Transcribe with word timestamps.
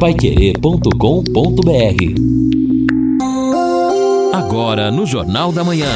paiquerê.com.br 0.00 0.94
Agora 4.32 4.90
no 4.90 5.04
Jornal 5.04 5.52
da 5.52 5.62
Manhã. 5.62 5.92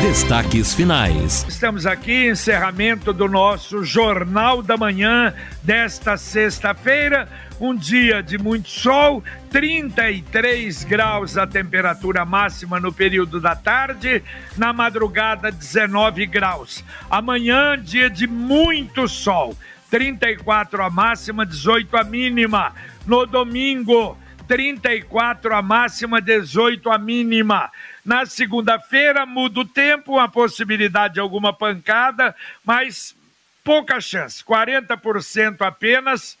Destaques 0.00 0.72
finais. 0.72 1.44
Estamos 1.48 1.84
aqui, 1.84 2.28
encerramento 2.28 3.12
do 3.12 3.26
nosso 3.26 3.82
Jornal 3.82 4.62
da 4.62 4.76
Manhã 4.76 5.34
desta 5.64 6.16
sexta-feira. 6.16 7.28
Um 7.60 7.74
dia 7.74 8.22
de 8.22 8.38
muito 8.38 8.68
sol, 8.68 9.24
33 9.50 10.84
graus 10.84 11.36
a 11.36 11.48
temperatura 11.48 12.24
máxima 12.24 12.78
no 12.78 12.92
período 12.92 13.40
da 13.40 13.56
tarde, 13.56 14.22
na 14.56 14.72
madrugada 14.72 15.50
19 15.50 16.24
graus. 16.26 16.84
Amanhã, 17.10 17.76
dia 17.76 18.08
de 18.08 18.28
muito 18.28 19.08
sol, 19.08 19.56
34 19.94 20.82
a 20.82 20.90
máxima, 20.90 21.46
18 21.46 21.96
a 21.96 22.02
mínima. 22.02 22.74
No 23.06 23.24
domingo, 23.24 24.18
34 24.48 25.54
a 25.54 25.62
máxima, 25.62 26.20
18 26.20 26.90
a 26.90 26.98
mínima. 26.98 27.70
Na 28.04 28.26
segunda-feira 28.26 29.24
muda 29.24 29.60
o 29.60 29.64
tempo, 29.64 30.18
a 30.18 30.26
possibilidade 30.26 31.14
de 31.14 31.20
alguma 31.20 31.52
pancada, 31.52 32.34
mas 32.64 33.14
pouca 33.62 34.00
chance, 34.00 34.42
40% 34.42 35.60
apenas, 35.60 36.36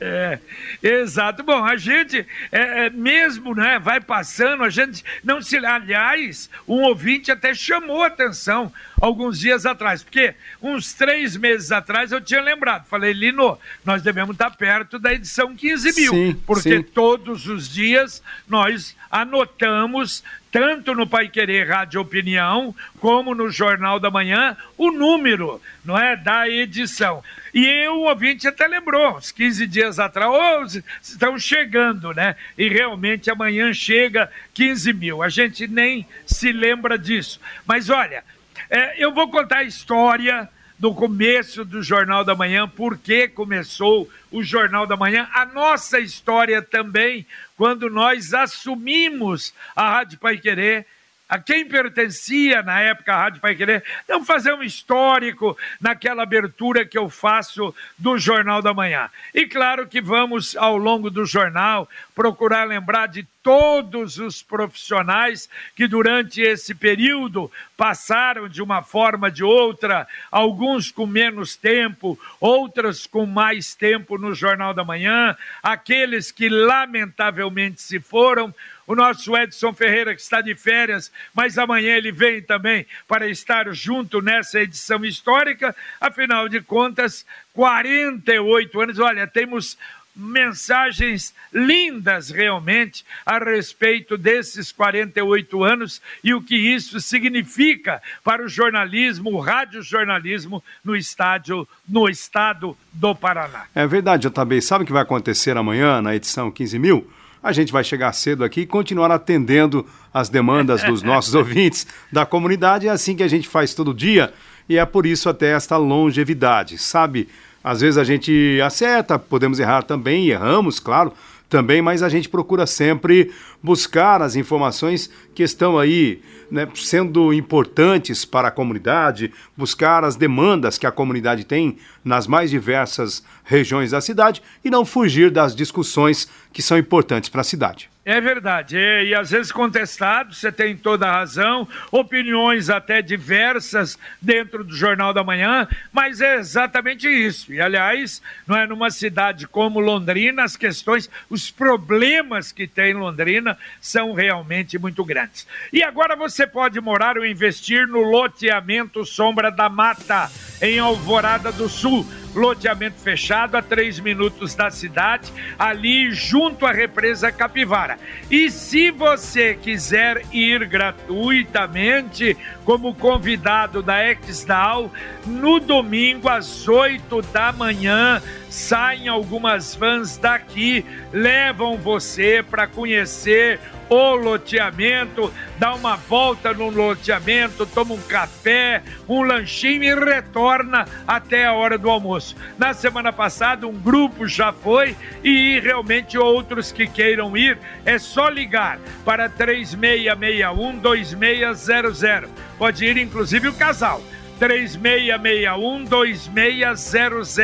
É, 0.00 0.38
exato. 0.82 1.42
Bom, 1.42 1.64
a 1.64 1.76
gente, 1.76 2.26
é, 2.50 2.86
é, 2.86 2.90
mesmo, 2.90 3.54
né, 3.54 3.78
vai 3.78 4.00
passando, 4.00 4.64
a 4.64 4.70
gente 4.70 5.04
não 5.22 5.40
se. 5.40 5.56
Aliás, 5.64 6.50
um 6.66 6.82
ouvinte 6.82 7.30
até 7.30 7.54
chamou 7.54 8.02
atenção 8.02 8.72
alguns 9.00 9.38
dias 9.38 9.64
atrás, 9.64 10.02
porque 10.02 10.34
uns 10.60 10.92
três 10.92 11.36
meses 11.36 11.70
atrás 11.70 12.10
eu 12.10 12.20
tinha 12.20 12.42
lembrado. 12.42 12.86
Falei, 12.86 13.12
Lino, 13.12 13.58
nós 13.84 14.02
devemos 14.02 14.34
estar 14.34 14.50
perto 14.50 14.98
da 14.98 15.12
edição 15.12 15.54
15 15.54 15.94
mil, 15.94 16.12
sim, 16.12 16.42
porque 16.46 16.76
sim. 16.78 16.82
todos 16.82 17.46
os 17.46 17.68
dias 17.68 18.22
nós 18.48 18.96
anotamos 19.10 20.24
tanto 20.54 20.94
no 20.94 21.04
Pai 21.04 21.26
Querer 21.26 21.68
Rádio 21.68 22.00
Opinião, 22.00 22.72
como 23.00 23.34
no 23.34 23.50
Jornal 23.50 23.98
da 23.98 24.08
Manhã, 24.08 24.56
o 24.78 24.92
número, 24.92 25.60
não 25.84 25.98
é, 25.98 26.14
da 26.14 26.48
edição. 26.48 27.24
E 27.52 27.88
o 27.88 28.02
ouvinte 28.02 28.46
até 28.46 28.68
lembrou, 28.68 29.16
uns 29.16 29.32
15 29.32 29.66
dias 29.66 29.98
atrás, 29.98 30.30
oh, 30.32 30.80
estão 31.02 31.36
chegando, 31.40 32.14
né? 32.14 32.36
E 32.56 32.68
realmente 32.68 33.28
amanhã 33.28 33.74
chega 33.74 34.30
15 34.54 34.92
mil. 34.92 35.24
A 35.24 35.28
gente 35.28 35.66
nem 35.66 36.06
se 36.24 36.52
lembra 36.52 36.96
disso. 36.96 37.40
Mas 37.66 37.90
olha, 37.90 38.22
é, 38.70 39.04
eu 39.04 39.12
vou 39.12 39.28
contar 39.28 39.58
a 39.58 39.64
história 39.64 40.48
do 40.78 40.94
começo 40.94 41.64
do 41.64 41.82
Jornal 41.82 42.24
da 42.24 42.34
Manhã, 42.34 42.68
por 42.68 42.98
que 42.98 43.28
começou 43.28 44.10
o 44.30 44.42
Jornal 44.42 44.86
da 44.86 44.96
Manhã, 44.96 45.28
a 45.32 45.46
nossa 45.46 46.00
história 46.00 46.60
também, 46.60 47.26
quando 47.56 47.88
nós 47.88 48.34
assumimos 48.34 49.54
a 49.74 49.88
Rádio 49.88 50.18
Pai 50.18 50.36
Querer, 50.38 50.86
a 51.28 51.38
quem 51.38 51.66
pertencia 51.66 52.62
na 52.62 52.80
época 52.80 53.14
a 53.14 53.22
Rádio 53.22 53.40
Pai 53.40 53.54
Querer. 53.54 53.82
Então, 54.04 54.24
fazer 54.24 54.52
um 54.52 54.62
histórico 54.62 55.56
naquela 55.80 56.22
abertura 56.22 56.84
que 56.84 56.98
eu 56.98 57.08
faço 57.08 57.74
do 57.96 58.18
Jornal 58.18 58.60
da 58.60 58.74
Manhã. 58.74 59.08
E 59.34 59.46
claro 59.46 59.86
que 59.86 60.00
vamos, 60.00 60.56
ao 60.56 60.76
longo 60.76 61.10
do 61.10 61.24
jornal, 61.24 61.88
procurar 62.14 62.64
lembrar 62.64 63.06
de 63.06 63.26
todos 63.44 64.18
os 64.18 64.42
profissionais 64.42 65.50
que 65.76 65.86
durante 65.86 66.40
esse 66.40 66.74
período 66.74 67.52
passaram 67.76 68.48
de 68.48 68.62
uma 68.62 68.82
forma 68.82 69.26
ou 69.26 69.30
de 69.30 69.44
outra, 69.44 70.08
alguns 70.32 70.90
com 70.90 71.06
menos 71.06 71.54
tempo, 71.54 72.18
outras 72.40 73.06
com 73.06 73.26
mais 73.26 73.74
tempo 73.74 74.16
no 74.16 74.34
Jornal 74.34 74.72
da 74.72 74.82
Manhã, 74.82 75.36
aqueles 75.62 76.32
que 76.32 76.48
lamentavelmente 76.48 77.82
se 77.82 78.00
foram, 78.00 78.52
o 78.86 78.94
nosso 78.94 79.36
Edson 79.36 79.72
Ferreira, 79.72 80.14
que 80.14 80.20
está 80.20 80.40
de 80.40 80.54
férias, 80.54 81.10
mas 81.34 81.56
amanhã 81.56 81.96
ele 81.96 82.12
vem 82.12 82.42
também 82.42 82.86
para 83.08 83.28
estar 83.28 83.72
junto 83.72 84.20
nessa 84.20 84.60
edição 84.60 85.04
histórica. 85.04 85.74
Afinal 86.00 86.48
de 86.48 86.60
contas, 86.60 87.24
48 87.54 88.80
anos. 88.80 88.98
Olha, 88.98 89.26
temos 89.26 89.78
mensagens 90.14 91.34
lindas 91.52 92.30
realmente 92.30 93.04
a 93.24 93.38
respeito 93.38 94.16
desses 94.16 94.70
48 94.70 95.64
anos 95.64 96.00
e 96.22 96.32
o 96.32 96.40
que 96.40 96.56
isso 96.56 97.00
significa 97.00 98.00
para 98.22 98.44
o 98.44 98.48
jornalismo, 98.48 99.30
o 99.30 99.40
radiojornalismo 99.40 100.62
no 100.84 100.94
estádio, 100.94 101.66
no 101.88 102.08
estado 102.08 102.76
do 102.92 103.14
Paraná. 103.14 103.64
É 103.74 103.86
verdade, 103.86 104.28
JB. 104.28 104.60
Sabe 104.62 104.84
o 104.84 104.86
que 104.86 104.92
vai 104.92 105.02
acontecer 105.02 105.56
amanhã 105.56 106.00
na 106.00 106.14
edição 106.14 106.50
15 106.50 106.78
mil? 106.78 107.10
a 107.44 107.52
gente 107.52 107.70
vai 107.70 107.84
chegar 107.84 108.10
cedo 108.14 108.42
aqui 108.42 108.62
e 108.62 108.66
continuar 108.66 109.10
atendendo 109.10 109.86
as 110.14 110.30
demandas 110.30 110.82
dos 110.82 111.02
nossos 111.04 111.34
ouvintes 111.34 111.86
da 112.10 112.24
comunidade. 112.24 112.88
É 112.88 112.90
assim 112.90 113.14
que 113.14 113.22
a 113.22 113.28
gente 113.28 113.46
faz 113.46 113.74
todo 113.74 113.92
dia 113.92 114.32
e 114.66 114.78
é 114.78 114.86
por 114.86 115.04
isso 115.04 115.28
até 115.28 115.50
esta 115.50 115.76
longevidade, 115.76 116.78
sabe? 116.78 117.28
Às 117.64 117.80
vezes 117.80 117.96
a 117.96 118.04
gente 118.04 118.60
acerta, 118.62 119.18
podemos 119.18 119.58
errar 119.58 119.82
também, 119.82 120.28
erramos, 120.28 120.78
claro, 120.78 121.14
também, 121.48 121.80
mas 121.80 122.02
a 122.02 122.08
gente 122.10 122.28
procura 122.28 122.66
sempre 122.66 123.32
buscar 123.62 124.20
as 124.20 124.36
informações 124.36 125.08
que 125.34 125.42
estão 125.42 125.78
aí 125.78 126.20
né, 126.50 126.68
sendo 126.74 127.32
importantes 127.32 128.24
para 128.24 128.48
a 128.48 128.50
comunidade, 128.50 129.32
buscar 129.56 130.04
as 130.04 130.14
demandas 130.16 130.76
que 130.76 130.86
a 130.86 130.92
comunidade 130.92 131.44
tem 131.44 131.78
nas 132.04 132.26
mais 132.26 132.50
diversas 132.50 133.24
regiões 133.44 133.92
da 133.92 134.00
cidade 134.00 134.42
e 134.64 134.68
não 134.68 134.84
fugir 134.84 135.30
das 135.30 135.54
discussões 135.54 136.28
que 136.52 136.60
são 136.60 136.76
importantes 136.76 137.30
para 137.30 137.40
a 137.40 137.44
cidade. 137.44 137.93
É 138.06 138.20
verdade, 138.20 138.76
e, 138.76 139.08
e, 139.08 139.14
às 139.14 139.30
vezes 139.30 139.50
contestado, 139.50 140.34
você 140.34 140.52
tem 140.52 140.76
toda 140.76 141.08
a 141.08 141.12
razão, 141.12 141.66
opiniões 141.90 142.68
até 142.68 143.00
diversas 143.00 143.98
dentro 144.20 144.62
do 144.62 144.76
Jornal 144.76 145.14
da 145.14 145.24
Manhã, 145.24 145.66
mas 145.90 146.20
é 146.20 146.36
exatamente 146.36 147.08
isso. 147.08 147.50
E 147.50 147.62
aliás, 147.62 148.20
não 148.46 148.58
é 148.58 148.66
numa 148.66 148.90
cidade 148.90 149.48
como 149.48 149.80
Londrina, 149.80 150.44
as 150.44 150.54
questões, 150.54 151.08
os 151.30 151.50
problemas 151.50 152.52
que 152.52 152.66
tem 152.66 152.92
Londrina 152.92 153.56
são 153.80 154.12
realmente 154.12 154.78
muito 154.78 155.02
grandes. 155.02 155.46
E 155.72 155.82
agora 155.82 156.14
você 156.14 156.46
pode 156.46 156.78
morar 156.82 157.16
ou 157.16 157.24
investir 157.24 157.88
no 157.88 158.02
loteamento 158.02 159.06
Sombra 159.06 159.50
da 159.50 159.70
Mata, 159.70 160.30
em 160.60 160.78
Alvorada 160.78 161.50
do 161.50 161.70
Sul 161.70 162.06
loteamento 162.34 162.96
fechado 163.00 163.56
a 163.56 163.62
três 163.62 163.98
minutos 163.98 164.54
da 164.54 164.70
cidade, 164.70 165.32
ali 165.58 166.10
junto 166.10 166.66
à 166.66 166.72
represa 166.72 167.30
Capivara. 167.30 167.98
E 168.30 168.50
se 168.50 168.90
você 168.90 169.54
quiser 169.54 170.22
ir 170.32 170.66
gratuitamente 170.66 172.36
como 172.64 172.94
convidado 172.94 173.82
da 173.82 174.10
Exdal, 174.10 174.90
no 175.26 175.60
domingo 175.60 176.28
às 176.28 176.66
oito 176.68 177.22
da 177.22 177.52
manhã, 177.52 178.22
saem 178.48 179.08
algumas 179.08 179.74
vans 179.74 180.16
daqui, 180.16 180.84
levam 181.12 181.76
você 181.76 182.44
para 182.48 182.66
conhecer 182.66 183.60
o 183.88 184.14
loteamento, 184.14 185.32
dá 185.58 185.74
uma 185.74 185.96
volta 185.96 186.52
no 186.52 186.70
loteamento, 186.70 187.66
toma 187.66 187.94
um 187.94 188.00
café, 188.02 188.82
um 189.08 189.22
lanchinho 189.22 189.84
e 189.84 189.94
retorna 189.94 190.86
até 191.06 191.46
a 191.46 191.52
hora 191.52 191.78
do 191.78 191.88
almoço. 191.90 192.36
Na 192.58 192.72
semana 192.72 193.12
passada, 193.12 193.66
um 193.66 193.74
grupo 193.74 194.26
já 194.26 194.52
foi 194.52 194.96
e 195.22 195.60
realmente 195.60 196.18
outros 196.18 196.72
que 196.72 196.86
queiram 196.86 197.36
ir, 197.36 197.58
é 197.84 197.98
só 197.98 198.28
ligar 198.28 198.78
para 199.04 199.28
3661 199.28 200.78
2600. 200.78 202.30
Pode 202.58 202.84
ir 202.84 202.96
inclusive 202.96 203.48
o 203.48 203.54
casal. 203.54 204.00
3661 204.38 205.84
2600 205.84 207.38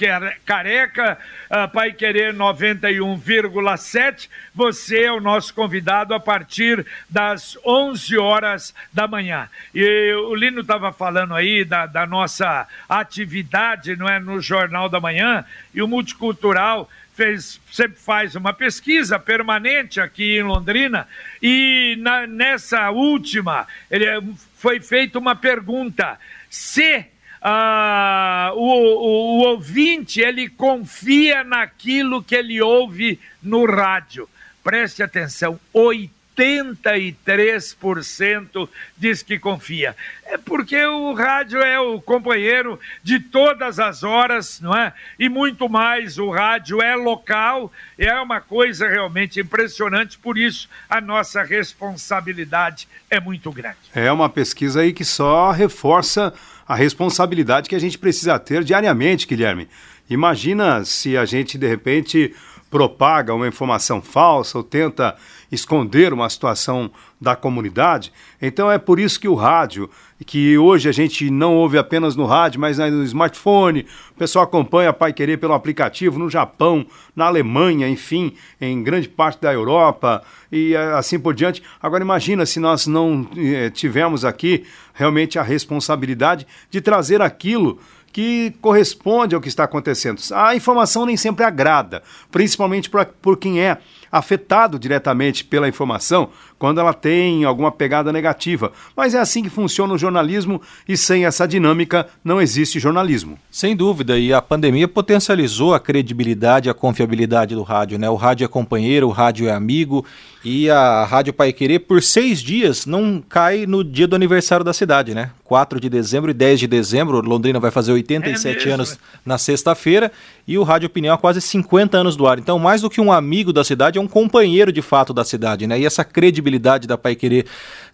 Careca, 0.46 1.18
uh, 1.50 1.68
Pai 1.74 1.94
Querer 1.94 2.32
91,7. 2.32 4.30
Você 4.54 5.06
é 5.06 5.12
o 5.12 5.20
nosso 5.20 5.52
convidado 5.52 6.14
a 6.14 6.20
partir 6.20 6.86
das 7.10 7.58
11 7.66 8.20
horas 8.20 8.72
da 8.94 9.08
manhã. 9.08 9.50
E 9.74 10.14
o 10.14 10.36
Lino 10.36 10.62
estava 10.62 10.94
falando 10.94 11.34
aí 11.34 11.66
da, 11.66 11.88
da 11.88 12.06
nossa 12.06 12.68
atividade, 12.88 13.96
não 13.96 14.08
é, 14.08 14.20
no 14.20 14.40
Jornal 14.40 14.88
da 14.90 15.00
Manhã, 15.00 15.44
e 15.74 15.82
o 15.82 15.88
Multicultural 15.88 16.88
fez, 17.22 17.62
sempre 17.72 18.00
faz 18.00 18.36
uma 18.36 18.52
pesquisa 18.52 19.20
permanente 19.20 20.02
aqui 20.02 20.40
em 20.40 20.44
Londrina 20.44 21.08
e 21.42 21.96
na, 22.00 22.26
nessa 22.26 22.90
última 22.90 23.68
ele, 23.92 24.08
foi 24.56 24.80
feita 24.80 25.20
uma 25.20 25.36
pergunta 25.36 26.20
se 26.50 27.06
uh, 27.44 28.56
o, 28.56 28.64
o, 28.64 29.40
o 29.40 29.48
ouvinte 29.50 30.20
ele 30.20 30.50
confia 30.50 31.44
naquilo 31.44 32.24
que 32.24 32.34
ele 32.34 32.60
ouve 32.60 33.20
no 33.42 33.66
rádio. 33.66 34.28
Preste 34.64 35.04
atenção, 35.04 35.60
80 35.72 36.21
83% 36.42 38.68
diz 38.98 39.22
que 39.22 39.38
confia. 39.38 39.96
É 40.26 40.38
porque 40.38 40.84
o 40.86 41.14
rádio 41.14 41.62
é 41.62 41.78
o 41.80 42.02
companheiro 42.02 42.80
de 43.04 43.20
todas 43.20 43.80
as 43.80 44.02
horas, 44.04 44.60
não 44.62 44.76
é? 44.76 44.94
E 45.20 45.30
muito 45.30 45.70
mais, 45.70 46.18
o 46.18 46.30
rádio 46.30 46.82
é 46.82 46.96
local, 46.96 47.72
é 47.98 48.14
uma 48.20 48.42
coisa 48.42 48.88
realmente 48.88 49.40
impressionante, 49.40 50.18
por 50.18 50.38
isso 50.38 50.70
a 50.90 51.02
nossa 51.02 51.44
responsabilidade 51.44 52.88
é 53.10 53.20
muito 53.20 53.52
grande. 53.52 53.78
É 53.94 54.12
uma 54.12 54.30
pesquisa 54.30 54.82
aí 54.82 54.94
que 54.94 55.06
só 55.06 55.52
reforça 55.52 56.34
a 56.68 56.76
responsabilidade 56.76 57.70
que 57.70 57.76
a 57.76 57.80
gente 57.80 57.98
precisa 57.98 58.38
ter 58.40 58.64
diariamente, 58.64 59.28
Guilherme. 59.28 59.68
Imagina 60.10 60.84
se 60.86 61.18
a 61.18 61.26
gente 61.26 61.58
de 61.58 61.68
repente 61.68 62.34
propaga 62.70 63.34
uma 63.34 63.48
informação 63.48 64.02
falsa 64.02 64.58
ou 64.58 64.64
tenta 64.64 65.18
esconder 65.52 66.14
uma 66.14 66.30
situação 66.30 66.90
da 67.20 67.36
comunidade. 67.36 68.12
Então 68.42 68.72
é 68.72 68.78
por 68.78 69.00
isso 69.00 69.20
que 69.20 69.28
o 69.28 69.36
rádio, 69.36 69.90
que 70.26 70.58
hoje 70.58 70.88
a 70.88 70.92
gente 70.92 71.30
não 71.30 71.56
ouve 71.56 71.78
apenas 71.78 72.16
no 72.16 72.26
rádio, 72.26 72.60
mas 72.60 72.78
no 72.78 73.04
smartphone, 73.04 73.86
o 74.16 74.18
pessoal 74.18 74.46
acompanha 74.46 74.94
Pai 74.94 75.12
Querer 75.12 75.38
pelo 75.38 75.54
aplicativo 75.54 76.18
no 76.18 76.30
Japão, 76.30 76.86
na 77.16 77.26
Alemanha, 77.26 77.90
enfim, 77.90 78.34
em 78.60 78.82
grande 78.82 79.10
parte 79.10 79.42
da 79.42 79.54
Europa 79.54 80.24
e 80.52 80.76
assim 80.76 81.20
por 81.20 81.34
diante. 81.34 81.62
Agora 81.82 82.04
imagina 82.04 82.46
se 82.46 82.60
nós 82.60 82.88
não 82.88 83.28
eh, 83.36 83.70
tivermos 83.70 84.24
aqui 84.24 84.64
realmente 84.94 85.38
a 85.38 85.44
responsabilidade 85.44 86.48
de 86.70 86.80
trazer 86.82 87.22
aquilo 87.22 87.80
que 88.12 88.54
corresponde 88.62 89.36
ao 89.36 89.42
que 89.42 89.48
está 89.48 89.64
acontecendo. 89.64 90.22
A 90.34 90.56
informação 90.56 91.06
nem 91.06 91.16
sempre 91.16 91.46
agrada, 91.46 92.04
principalmente 92.30 92.90
por 93.22 93.38
quem 93.38 93.62
é 93.62 93.78
afetado 94.12 94.78
diretamente 94.78 95.44
pela 95.44 95.68
informação 95.68 96.30
quando 96.60 96.80
ela 96.80 96.94
tem 96.94 97.44
alguma 97.44 97.72
pegada 97.72 98.12
negativa. 98.12 98.72
Mas 98.96 99.16
é 99.16 99.20
assim 99.20 99.42
que 99.42 99.50
funciona 99.50 99.94
o 99.94 99.98
jornalismo 99.98 100.62
e 100.88 100.96
sem 100.96 101.26
essa 101.26 101.48
dinâmica 101.48 102.08
não 102.24 102.40
existe 102.40 102.80
jornalismo. 102.80 103.40
Sem 103.50 103.76
dúvida, 103.76 104.20
e 104.20 104.32
a 104.32 104.42
pandemia 104.42 104.88
potencializou 104.88 105.74
a 105.74 105.80
credibilidade 105.80 106.68
e 106.68 106.70
a 106.70 106.74
confiabilidade 106.74 107.56
do 107.56 107.64
rádio. 107.64 107.98
Né? 107.98 108.08
O 108.10 108.16
rádio 108.16 108.46
é 108.46 108.48
companheiro, 108.48 109.08
o 109.08 109.12
rádio 109.12 109.48
é 109.48 109.52
amigo 109.52 110.06
e 110.44 110.70
a 110.70 111.06
Rádio 111.06 111.34
Pai 111.34 111.54
Querer, 111.54 111.80
por 111.80 112.02
seis 112.02 112.40
dias, 112.40 112.88
não 112.88 113.24
cai 113.28 113.68
no 113.68 113.84
dia 113.84 114.08
do 114.08 114.16
aniversário 114.16 114.66
da 114.66 114.74
cidade, 114.74 115.14
né? 115.14 115.30
4 115.44 115.80
de 115.80 115.90
dezembro 115.90 116.32
e 116.32 116.34
10 116.34 116.62
de 116.62 116.68
dezembro, 116.68 117.22
Londrina 117.22 117.60
vai 117.60 117.70
fazer 117.70 117.92
87 117.92 118.70
é 118.70 118.72
anos 118.72 118.98
na 119.26 119.38
sexta-feira 119.38 120.12
e 120.48 120.58
o 120.58 120.64
Rádio 120.64 120.88
Opinião 120.88 121.14
há 121.14 121.18
quase 121.18 121.42
50 121.42 121.98
anos 121.98 122.16
do 122.16 122.26
ar. 122.26 122.40
Então, 122.40 122.58
mais 122.58 122.82
do 122.82 122.90
que 122.90 123.02
um 123.02 123.12
amigo 123.12 123.54
da 123.54 123.64
cidade, 123.64 124.00
é 124.00 124.01
um 124.02 124.08
companheiro 124.08 124.72
de 124.72 124.82
fato 124.82 125.14
da 125.14 125.24
cidade, 125.24 125.66
né? 125.66 125.80
E 125.80 125.86
essa 125.86 126.04
credibilidade 126.04 126.88
da 126.88 126.98
Pai 126.98 127.16
Querer 127.16 127.46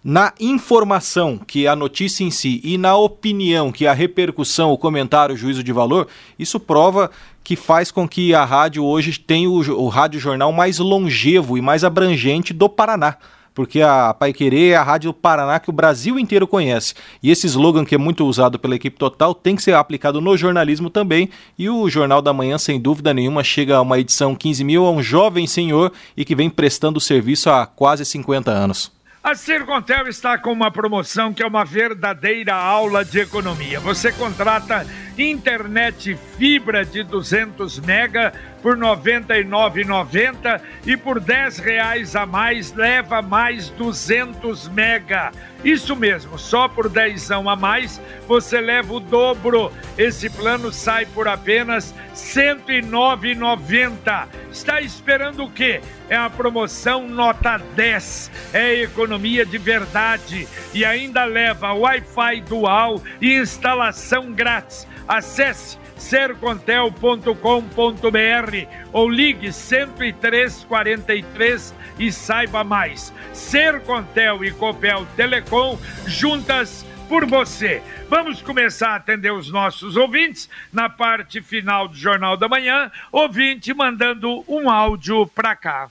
na 0.02 0.32
informação, 0.40 1.38
que 1.38 1.66
a 1.66 1.76
notícia 1.76 2.24
em 2.24 2.30
si, 2.30 2.60
e 2.64 2.76
na 2.76 2.96
opinião, 2.96 3.70
que 3.70 3.86
a 3.86 3.92
repercussão, 3.92 4.72
o 4.72 4.78
comentário, 4.78 5.34
o 5.34 5.38
juízo 5.38 5.62
de 5.62 5.72
valor, 5.72 6.08
isso 6.38 6.58
prova 6.58 7.10
que 7.44 7.54
faz 7.54 7.90
com 7.90 8.08
que 8.08 8.34
a 8.34 8.44
rádio 8.44 8.84
hoje 8.84 9.18
tenha 9.18 9.48
o, 9.48 9.58
o 9.58 9.88
rádio 9.88 10.18
jornal 10.18 10.52
mais 10.52 10.78
longevo 10.78 11.56
e 11.56 11.62
mais 11.62 11.84
abrangente 11.84 12.52
do 12.52 12.68
Paraná 12.68 13.16
porque 13.58 13.82
a 13.82 14.14
Pai 14.14 14.32
Querer 14.32 14.70
é 14.70 14.76
a 14.76 14.84
rádio 14.84 15.12
Paraná 15.12 15.58
que 15.58 15.68
o 15.68 15.72
Brasil 15.72 16.16
inteiro 16.16 16.46
conhece. 16.46 16.94
E 17.20 17.28
esse 17.28 17.48
slogan 17.48 17.84
que 17.84 17.96
é 17.96 17.98
muito 17.98 18.24
usado 18.24 18.56
pela 18.56 18.76
equipe 18.76 18.96
total 18.96 19.34
tem 19.34 19.56
que 19.56 19.62
ser 19.64 19.74
aplicado 19.74 20.20
no 20.20 20.36
jornalismo 20.36 20.88
também. 20.88 21.28
E 21.58 21.68
o 21.68 21.90
Jornal 21.90 22.22
da 22.22 22.32
Manhã, 22.32 22.56
sem 22.56 22.80
dúvida 22.80 23.12
nenhuma, 23.12 23.42
chega 23.42 23.74
a 23.74 23.80
uma 23.80 23.98
edição 23.98 24.32
15 24.32 24.62
mil 24.62 24.86
a 24.86 24.92
um 24.92 25.02
jovem 25.02 25.44
senhor 25.48 25.92
e 26.16 26.24
que 26.24 26.36
vem 26.36 26.48
prestando 26.48 27.00
serviço 27.00 27.50
há 27.50 27.66
quase 27.66 28.04
50 28.04 28.48
anos. 28.48 28.92
A 29.24 29.34
Sercontel 29.34 30.06
está 30.06 30.38
com 30.38 30.52
uma 30.52 30.70
promoção 30.70 31.34
que 31.34 31.42
é 31.42 31.46
uma 31.46 31.64
verdadeira 31.64 32.54
aula 32.54 33.04
de 33.04 33.18
economia. 33.18 33.80
Você 33.80 34.12
contrata 34.12 34.86
internet 35.18 36.16
fibra 36.38 36.84
de 36.84 37.02
200 37.02 37.80
mega 37.80 38.32
por 38.62 38.76
R$ 38.76 38.82
99,90 38.82 40.60
e 40.86 40.96
por 40.96 41.18
R$ 41.18 41.48
reais 41.62 42.14
a 42.16 42.26
mais 42.26 42.72
leva 42.72 43.22
mais 43.22 43.68
200 43.70 44.68
mega. 44.68 45.30
Isso 45.64 45.96
mesmo, 45.96 46.38
só 46.38 46.68
por 46.68 46.88
10 46.88 47.32
a 47.32 47.56
mais 47.56 48.00
você 48.28 48.60
leva 48.60 48.94
o 48.94 49.00
dobro. 49.00 49.72
Esse 49.96 50.30
plano 50.30 50.72
sai 50.72 51.04
por 51.06 51.26
apenas 51.26 51.90
R$ 51.90 52.56
109,90. 52.66 54.28
Está 54.52 54.80
esperando 54.80 55.44
o 55.44 55.50
quê? 55.50 55.80
É 56.08 56.16
a 56.16 56.30
promoção 56.30 57.08
nota 57.08 57.58
10. 57.74 58.30
É 58.52 58.82
economia 58.82 59.44
de 59.44 59.58
verdade 59.58 60.46
e 60.72 60.84
ainda 60.84 61.24
leva 61.24 61.72
Wi-Fi 61.72 62.40
dual 62.42 63.02
e 63.20 63.34
instalação 63.34 64.32
grátis. 64.32 64.86
Acesse 65.08 65.76
sercontel.com.br 65.98 68.66
ou 68.92 69.08
ligue 69.08 69.50
10343 69.50 71.74
e 71.98 72.12
saiba 72.12 72.64
mais. 72.64 73.12
Sercontel 73.32 74.44
e 74.44 74.52
Copel 74.52 75.06
Telecom 75.16 75.78
juntas 76.06 76.84
por 77.08 77.26
você. 77.26 77.82
Vamos 78.08 78.40
começar 78.42 78.90
a 78.90 78.96
atender 78.96 79.32
os 79.32 79.50
nossos 79.50 79.96
ouvintes 79.96 80.48
na 80.72 80.88
parte 80.88 81.40
final 81.40 81.88
do 81.88 81.96
Jornal 81.96 82.36
da 82.36 82.48
Manhã. 82.48 82.92
Ouvinte 83.10 83.74
mandando 83.74 84.44
um 84.46 84.70
áudio 84.70 85.26
para 85.26 85.56
cá. 85.56 85.90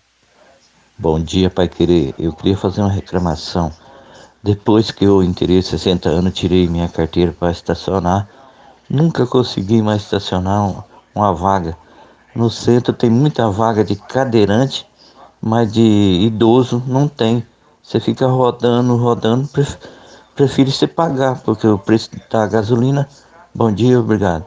Bom 0.98 1.20
dia, 1.20 1.50
Pai 1.50 1.68
Querer. 1.68 2.14
Eu 2.18 2.34
queria 2.34 2.58
fazer 2.58 2.82
uma 2.82 2.92
reclamação 2.92 3.72
Depois 4.44 4.92
que 4.92 5.06
eu 5.06 5.22
inteirei 5.22 5.62
60 5.62 6.10
anos, 6.10 6.34
tirei 6.34 6.68
minha 6.68 6.88
carteira 6.88 7.32
para 7.32 7.52
estacionar. 7.52 8.28
Nunca 8.90 9.26
consegui 9.28 9.82
mais 9.82 10.04
estacionar 10.04 10.86
uma 11.14 11.34
vaga. 11.34 11.78
No 12.34 12.50
centro 12.50 12.94
tem 12.94 13.10
muita 13.10 13.50
vaga 13.50 13.84
de 13.84 13.96
cadeirante, 13.96 14.88
mas 15.42 15.74
de 15.74 15.82
idoso 16.22 16.82
não 16.88 17.08
tem. 17.08 17.46
Você 17.84 18.00
fica 18.00 18.28
rodando, 18.28 18.96
rodando, 18.96 19.50
prefiro 20.36 20.72
você 20.72 20.88
pagar, 20.88 21.42
porque 21.42 21.68
o 21.68 21.78
preço 21.78 22.12
da 22.30 22.48
gasolina. 22.48 23.08
Bom 23.54 23.72
dia, 23.72 24.00
obrigado. 24.00 24.46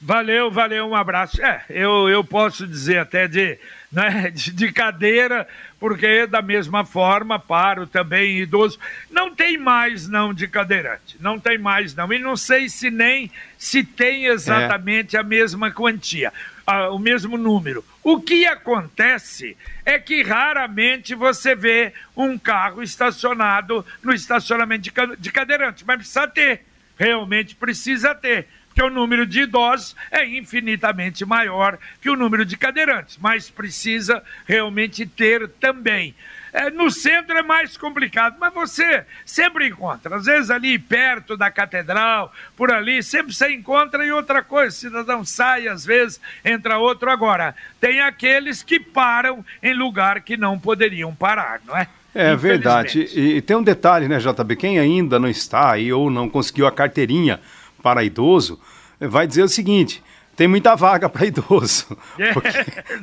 Valeu, 0.00 0.48
valeu, 0.48 0.86
um 0.86 0.94
abraço. 0.94 1.42
É, 1.42 1.64
eu, 1.68 2.08
eu 2.08 2.22
posso 2.22 2.66
dizer 2.66 2.98
até 2.98 3.26
de, 3.26 3.58
né, 3.90 4.30
de, 4.30 4.52
de 4.52 4.72
cadeira, 4.72 5.46
porque 5.80 6.24
da 6.24 6.40
mesma 6.40 6.84
forma, 6.84 7.36
paro 7.38 7.84
também 7.84 8.38
idoso. 8.38 8.78
Não 9.10 9.34
tem 9.34 9.58
mais 9.58 10.08
não 10.08 10.32
de 10.32 10.46
cadeirante, 10.46 11.16
não 11.18 11.40
tem 11.40 11.58
mais 11.58 11.96
não. 11.96 12.12
E 12.12 12.18
não 12.18 12.36
sei 12.36 12.68
se 12.68 12.90
nem 12.90 13.30
se 13.58 13.82
tem 13.82 14.26
exatamente 14.26 15.16
é. 15.16 15.20
a 15.20 15.24
mesma 15.24 15.72
quantia, 15.72 16.32
a, 16.64 16.90
o 16.90 16.98
mesmo 16.98 17.36
número. 17.36 17.84
O 18.02 18.20
que 18.20 18.46
acontece 18.46 19.56
é 19.84 19.98
que 19.98 20.22
raramente 20.22 21.12
você 21.12 21.56
vê 21.56 21.92
um 22.16 22.38
carro 22.38 22.84
estacionado 22.84 23.84
no 24.00 24.14
estacionamento 24.14 24.82
de, 24.82 25.16
de 25.18 25.32
cadeirante, 25.32 25.84
mas 25.84 25.96
precisa 25.96 26.28
ter, 26.28 26.64
realmente 26.96 27.56
precisa 27.56 28.14
ter 28.14 28.46
porque 28.78 28.82
o 28.82 28.90
número 28.90 29.26
de 29.26 29.40
idosos 29.40 29.96
é 30.08 30.24
infinitamente 30.24 31.24
maior 31.24 31.76
que 32.00 32.08
o 32.08 32.14
número 32.14 32.44
de 32.44 32.56
cadeirantes, 32.56 33.18
mas 33.20 33.50
precisa 33.50 34.22
realmente 34.46 35.04
ter 35.04 35.48
também. 35.48 36.14
É, 36.52 36.70
no 36.70 36.88
centro 36.88 37.36
é 37.36 37.42
mais 37.42 37.76
complicado, 37.76 38.36
mas 38.38 38.54
você 38.54 39.04
sempre 39.26 39.66
encontra. 39.66 40.14
Às 40.14 40.26
vezes 40.26 40.48
ali 40.48 40.78
perto 40.78 41.36
da 41.36 41.50
catedral, 41.50 42.32
por 42.56 42.70
ali, 42.70 43.02
sempre 43.02 43.34
você 43.34 43.52
encontra 43.52 44.06
e 44.06 44.12
outra 44.12 44.44
coisa. 44.44 44.68
O 44.68 44.78
cidadão 44.78 45.24
sai, 45.24 45.66
às 45.66 45.84
vezes 45.84 46.20
entra 46.44 46.78
outro. 46.78 47.10
Agora, 47.10 47.56
tem 47.80 48.00
aqueles 48.00 48.62
que 48.62 48.78
param 48.78 49.44
em 49.60 49.74
lugar 49.74 50.20
que 50.20 50.36
não 50.36 50.56
poderiam 50.56 51.12
parar, 51.12 51.60
não 51.66 51.76
é? 51.76 51.88
É 52.14 52.34
verdade. 52.36 53.08
E, 53.12 53.36
e, 53.36 53.42
tem 53.42 53.56
um 53.56 53.62
detalhe, 53.62 54.08
né, 54.08 54.18
JB? 54.18 54.56
Quem 54.56 54.78
ainda 54.78 55.18
não 55.18 55.28
está 55.28 55.72
aí 55.72 55.92
ou 55.92 56.08
não 56.08 56.28
conseguiu 56.28 56.66
a 56.66 56.72
carteirinha 56.72 57.40
para 57.82 58.04
idoso, 58.04 58.58
vai 59.00 59.26
dizer 59.26 59.42
o 59.42 59.48
seguinte: 59.48 60.02
tem 60.36 60.46
muita 60.46 60.74
vaga 60.76 61.08
para 61.08 61.26
idoso. 61.26 61.86
É, 62.18 62.32
porque, 62.32 62.48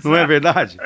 não 0.03 0.15
é 0.15 0.25
verdade? 0.25 0.77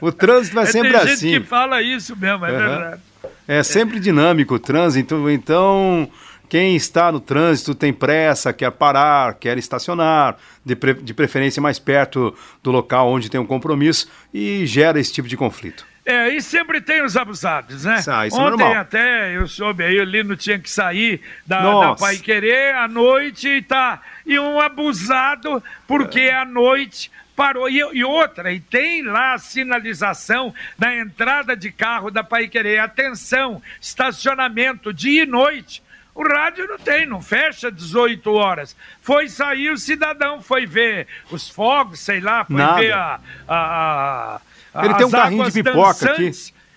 O 0.00 0.10
trânsito 0.10 0.58
é, 0.58 0.62
é 0.62 0.66
sempre 0.66 0.90
tem 0.90 1.00
assim. 1.00 1.06
Tem 1.08 1.30
gente 1.30 1.42
que 1.42 1.46
fala 1.48 1.82
isso 1.82 2.16
mesmo, 2.16 2.44
é 2.44 2.50
uhum. 2.50 2.58
verdade. 2.58 3.02
É 3.48 3.62
sempre 3.62 4.00
dinâmico 4.00 4.54
o 4.54 4.58
trânsito, 4.58 5.30
então 5.30 6.08
quem 6.48 6.76
está 6.76 7.10
no 7.10 7.20
trânsito 7.20 7.74
tem 7.74 7.92
pressa, 7.92 8.52
quer 8.52 8.70
parar, 8.72 9.34
quer 9.34 9.58
estacionar, 9.58 10.36
de, 10.64 10.76
pre 10.76 10.94
de 10.94 11.14
preferência 11.14 11.60
mais 11.60 11.78
perto 11.78 12.34
do 12.62 12.70
local 12.70 13.08
onde 13.08 13.28
tem 13.28 13.40
um 13.40 13.46
compromisso 13.46 14.08
e 14.32 14.66
gera 14.66 14.98
esse 14.98 15.12
tipo 15.12 15.28
de 15.28 15.36
conflito. 15.36 15.86
É, 16.06 16.28
e 16.28 16.40
sempre 16.40 16.80
tem 16.80 17.02
os 17.02 17.16
abusados, 17.16 17.84
né? 17.84 18.00
Ah, 18.06 18.28
isso 18.28 18.40
é 18.40 18.40
Ontem 18.40 18.62
é 18.62 18.76
até 18.76 19.36
eu 19.36 19.48
soube 19.48 19.82
aí, 19.82 19.98
o 19.98 20.04
Lino 20.04 20.36
tinha 20.36 20.56
que 20.56 20.70
sair 20.70 21.20
da, 21.44 21.80
da 21.80 21.96
Pai 21.96 22.16
Querer 22.18 22.76
à 22.76 22.86
noite 22.86 23.48
e 23.48 23.60
tá. 23.60 24.00
E 24.24 24.38
um 24.38 24.60
abusado, 24.60 25.60
porque 25.84 26.30
à 26.30 26.44
noite 26.44 27.10
parou. 27.34 27.68
E, 27.68 27.78
e, 27.92 28.04
outra, 28.04 28.52
e 28.52 28.60
tem 28.60 29.02
lá 29.02 29.34
a 29.34 29.38
sinalização 29.38 30.54
na 30.78 30.94
entrada 30.94 31.56
de 31.56 31.72
carro 31.72 32.08
da 32.08 32.22
Pai 32.22 32.46
Querer. 32.46 32.78
Atenção, 32.78 33.60
estacionamento 33.80 34.94
dia 34.94 35.24
e 35.24 35.26
noite. 35.26 35.82
O 36.14 36.22
rádio 36.22 36.68
não 36.68 36.78
tem, 36.78 37.04
não 37.04 37.20
fecha 37.20 37.70
18 37.70 38.32
horas. 38.32 38.76
Foi 39.02 39.28
sair, 39.28 39.70
o 39.70 39.76
cidadão 39.76 40.40
foi 40.40 40.66
ver 40.66 41.08
os 41.32 41.50
fogos, 41.50 41.98
sei 41.98 42.20
lá, 42.20 42.44
foi 42.44 42.56
Nada. 42.56 42.80
ver 42.80 42.92
a, 42.92 43.20
a, 43.46 44.36
a 44.36 44.40
ele 44.84 44.94
tem 44.94 45.06
um 45.06 45.10
carrinho 45.10 45.50
de 45.50 45.62
pipoca 45.62 46.12
aqui. 46.12 46.30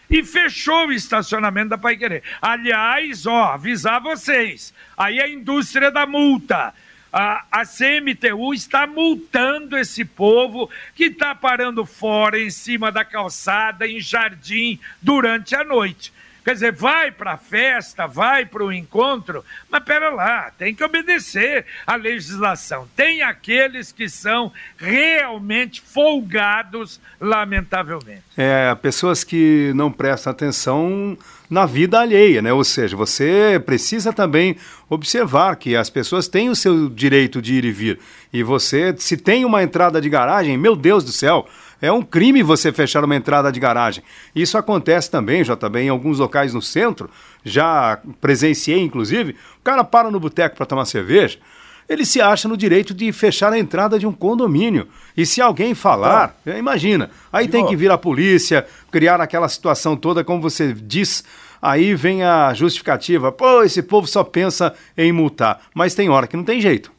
E 0.09 0.23
fechou 0.23 0.87
o 0.87 0.91
estacionamento 0.91 1.69
da 1.69 1.77
Pai 1.77 1.95
Querer. 1.95 2.23
Aliás, 2.41 3.27
ó, 3.27 3.53
avisar 3.53 4.01
vocês. 4.01 4.73
Aí 4.97 5.21
a 5.21 5.29
indústria 5.29 5.91
da 5.91 6.05
multa. 6.05 6.73
A, 7.11 7.43
a 7.51 7.63
CMTU 7.65 8.53
está 8.53 8.85
multando 8.85 9.77
esse 9.77 10.05
povo 10.05 10.69
que 10.95 11.05
está 11.05 11.33
parando 11.33 11.85
fora, 11.85 12.39
em 12.39 12.49
cima 12.49 12.91
da 12.91 13.03
calçada, 13.03 13.87
em 13.87 13.99
jardim, 13.99 14.79
durante 15.01 15.55
a 15.55 15.63
noite. 15.63 16.13
Quer 16.49 16.55
dizer, 16.55 16.71
vai 16.71 17.11
para 17.11 17.33
a 17.33 17.37
festa, 17.37 18.07
vai 18.07 18.43
para 18.43 18.63
o 18.63 18.73
encontro, 18.73 19.45
mas 19.69 19.83
pera 19.83 20.09
lá, 20.09 20.51
tem 20.57 20.73
que 20.73 20.83
obedecer 20.83 21.63
à 21.85 21.95
legislação. 21.95 22.87
Tem 22.95 23.21
aqueles 23.21 23.91
que 23.91 24.09
são 24.09 24.51
realmente 24.75 25.79
folgados, 25.79 26.99
lamentavelmente. 27.21 28.23
É, 28.35 28.73
pessoas 28.73 29.23
que 29.23 29.71
não 29.75 29.91
prestam 29.91 30.31
atenção 30.31 31.15
na 31.47 31.67
vida 31.67 31.99
alheia, 31.99 32.41
né? 32.41 32.51
Ou 32.51 32.63
seja, 32.63 32.97
você 32.97 33.61
precisa 33.63 34.11
também 34.11 34.57
observar 34.89 35.55
que 35.55 35.75
as 35.75 35.91
pessoas 35.91 36.27
têm 36.27 36.49
o 36.49 36.55
seu 36.55 36.89
direito 36.89 37.43
de 37.43 37.53
ir 37.53 37.65
e 37.65 37.71
vir. 37.71 37.99
E 38.33 38.41
você, 38.41 38.95
se 38.97 39.15
tem 39.17 39.45
uma 39.45 39.61
entrada 39.61 40.01
de 40.01 40.09
garagem, 40.09 40.57
meu 40.57 40.75
Deus 40.75 41.03
do 41.03 41.11
céu, 41.11 41.47
é 41.81 41.91
um 41.91 42.01
crime 42.01 42.43
você 42.43 42.71
fechar 42.71 43.03
uma 43.03 43.15
entrada 43.15 43.51
de 43.51 43.59
garagem. 43.59 44.03
Isso 44.35 44.57
acontece 44.57 45.09
também, 45.09 45.43
JB, 45.43 45.79
em 45.79 45.89
alguns 45.89 46.19
locais 46.19 46.53
no 46.53 46.61
centro. 46.61 47.09
Já 47.43 47.99
presenciei, 48.19 48.79
inclusive. 48.79 49.35
O 49.59 49.63
cara 49.63 49.83
para 49.83 50.11
no 50.11 50.19
boteco 50.19 50.57
para 50.57 50.65
tomar 50.65 50.85
cerveja. 50.85 51.39
Ele 51.87 52.05
se 52.05 52.21
acha 52.21 52.47
no 52.47 52.55
direito 52.55 52.93
de 52.93 53.11
fechar 53.11 53.51
a 53.51 53.57
entrada 53.57 53.97
de 53.97 54.05
um 54.05 54.11
condomínio. 54.11 54.87
E 55.17 55.25
se 55.25 55.41
alguém 55.41 55.73
falar, 55.73 56.35
oh. 56.45 56.51
imagina, 56.51 57.09
aí 57.33 57.47
tem 57.47 57.65
que 57.65 57.75
vir 57.75 57.89
a 57.89 57.97
polícia, 57.97 58.67
criar 58.91 59.19
aquela 59.19 59.49
situação 59.49 59.97
toda, 59.97 60.23
como 60.23 60.39
você 60.39 60.71
diz, 60.71 61.23
aí 61.59 61.95
vem 61.95 62.23
a 62.23 62.53
justificativa. 62.53 63.31
Pô, 63.31 63.63
esse 63.63 63.81
povo 63.81 64.05
só 64.05 64.23
pensa 64.23 64.75
em 64.95 65.11
multar. 65.11 65.61
Mas 65.73 65.95
tem 65.95 66.09
hora 66.09 66.27
que 66.27 66.37
não 66.37 66.43
tem 66.43 66.61
jeito. 66.61 66.91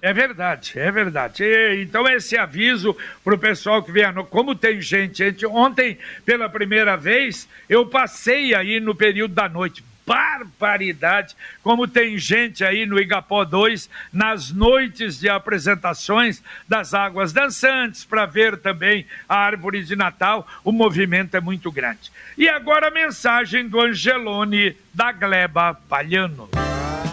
É 0.00 0.12
verdade, 0.12 0.78
é 0.78 0.90
verdade. 0.92 1.42
E, 1.42 1.82
então, 1.82 2.06
esse 2.08 2.36
aviso 2.36 2.96
para 3.24 3.34
o 3.34 3.38
pessoal 3.38 3.82
que 3.82 3.90
vem. 3.90 4.04
Como 4.30 4.54
tem 4.54 4.80
gente, 4.80 5.18
gente, 5.18 5.44
ontem, 5.44 5.98
pela 6.24 6.48
primeira 6.48 6.96
vez, 6.96 7.48
eu 7.68 7.84
passei 7.86 8.54
aí 8.54 8.78
no 8.78 8.94
período 8.94 9.34
da 9.34 9.48
noite. 9.48 9.82
Barbaridade! 10.06 11.36
Como 11.62 11.86
tem 11.86 12.16
gente 12.16 12.64
aí 12.64 12.86
no 12.86 12.98
Igapó 12.98 13.44
2, 13.44 13.90
nas 14.10 14.50
noites 14.50 15.20
de 15.20 15.28
apresentações 15.28 16.42
das 16.66 16.94
águas 16.94 17.30
dançantes, 17.30 18.06
para 18.06 18.24
ver 18.24 18.56
também 18.56 19.04
a 19.28 19.36
árvore 19.36 19.84
de 19.84 19.94
Natal, 19.94 20.48
o 20.64 20.72
movimento 20.72 21.36
é 21.36 21.40
muito 21.40 21.70
grande. 21.70 22.10
E 22.38 22.48
agora 22.48 22.88
a 22.88 22.90
mensagem 22.90 23.68
do 23.68 23.80
Angelone 23.80 24.74
da 24.94 25.12
Gleba 25.12 25.74
Palhano. 25.74 26.48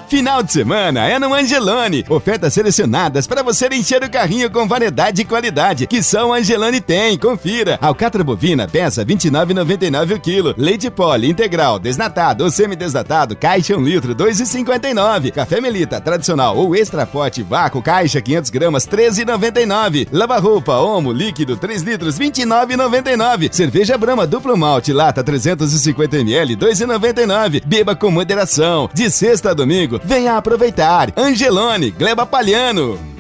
Final 0.08 0.44
de 0.44 0.52
semana 0.52 1.08
é 1.08 1.18
no 1.18 1.34
Angelone. 1.34 2.06
Ofertas 2.08 2.54
selecionadas 2.54 3.26
para 3.26 3.42
você 3.42 3.68
encher 3.68 4.04
o 4.04 4.10
carrinho 4.10 4.52
com 4.52 4.68
variedade 4.68 5.22
e 5.24 5.26
qualidade 5.26 5.88
que 5.88 6.04
só 6.04 6.28
o 6.28 6.34
Angelone 6.34 6.80
tem. 6.80 7.18
Confira. 7.18 7.80
Alcatra 7.82 8.24
bovina 8.24 8.68
peça 8.68 9.04
29,99 9.04 10.16
o 10.16 10.20
quilo. 10.20 10.54
Leite 10.58 10.92
pole 10.92 11.28
integral, 11.28 11.80
desnatado 11.80 12.44
ou 12.44 12.52
semidesnatado, 12.52 13.36
caixa 13.36 13.76
1 13.76 13.82
litro 13.84 14.16
2,59. 14.16 15.32
Café 15.32 15.60
Melita 15.60 16.00
tradicional 16.00 16.56
ou 16.56 16.76
extra 16.76 17.06
forte 17.06 17.42
vácuo, 17.42 17.82
caixa 17.82 18.22
500 18.22 18.52
gramas 18.52 18.88
13,99. 18.88 20.08
Lava 20.12 20.38
roupa 20.38 20.78
Omo 20.78 21.12
líquido 21.12 21.58
3 21.58 21.82
litros 21.82 22.20
29,99. 22.20 23.52
Cerveja 23.52 23.98
Brama 23.98 24.28
duplo 24.28 24.56
malte 24.56 24.94
lata 24.94 25.24
350 25.24 26.18
ml 26.18 26.56
2,99. 26.56 27.64
Beba 27.66 27.96
com 27.96 28.12
moderação. 28.12 28.88
De 28.94 29.10
sexta 29.10 29.50
a 29.50 29.54
domingo 29.54 29.95
Venha 30.04 30.38
aproveitar. 30.38 31.14
Angelone, 31.18 31.92
Gleba 31.92 32.26
Palhano. 32.26 33.16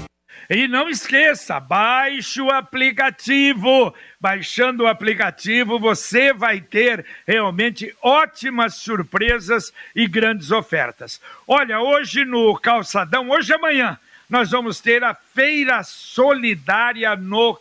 E 0.49 0.67
não 0.67 0.87
esqueça, 0.87 1.59
baixe 1.59 2.39
o 2.39 2.51
aplicativo. 2.51 3.93
Baixando 4.19 4.83
o 4.83 4.87
aplicativo, 4.87 5.79
você 5.79 6.31
vai 6.33 6.61
ter 6.61 7.03
realmente 7.27 7.95
ótimas 8.01 8.75
surpresas 8.75 9.73
e 9.95 10.07
grandes 10.07 10.51
ofertas. 10.51 11.19
Olha, 11.47 11.81
hoje 11.81 12.23
no 12.23 12.55
Calçadão, 12.59 13.29
hoje 13.29 13.51
e 13.51 13.55
amanhã, 13.55 13.97
nós 14.29 14.51
vamos 14.51 14.79
ter 14.79 15.03
a 15.03 15.15
Feira 15.15 15.81
Solidária 15.83 17.15
no 17.15 17.59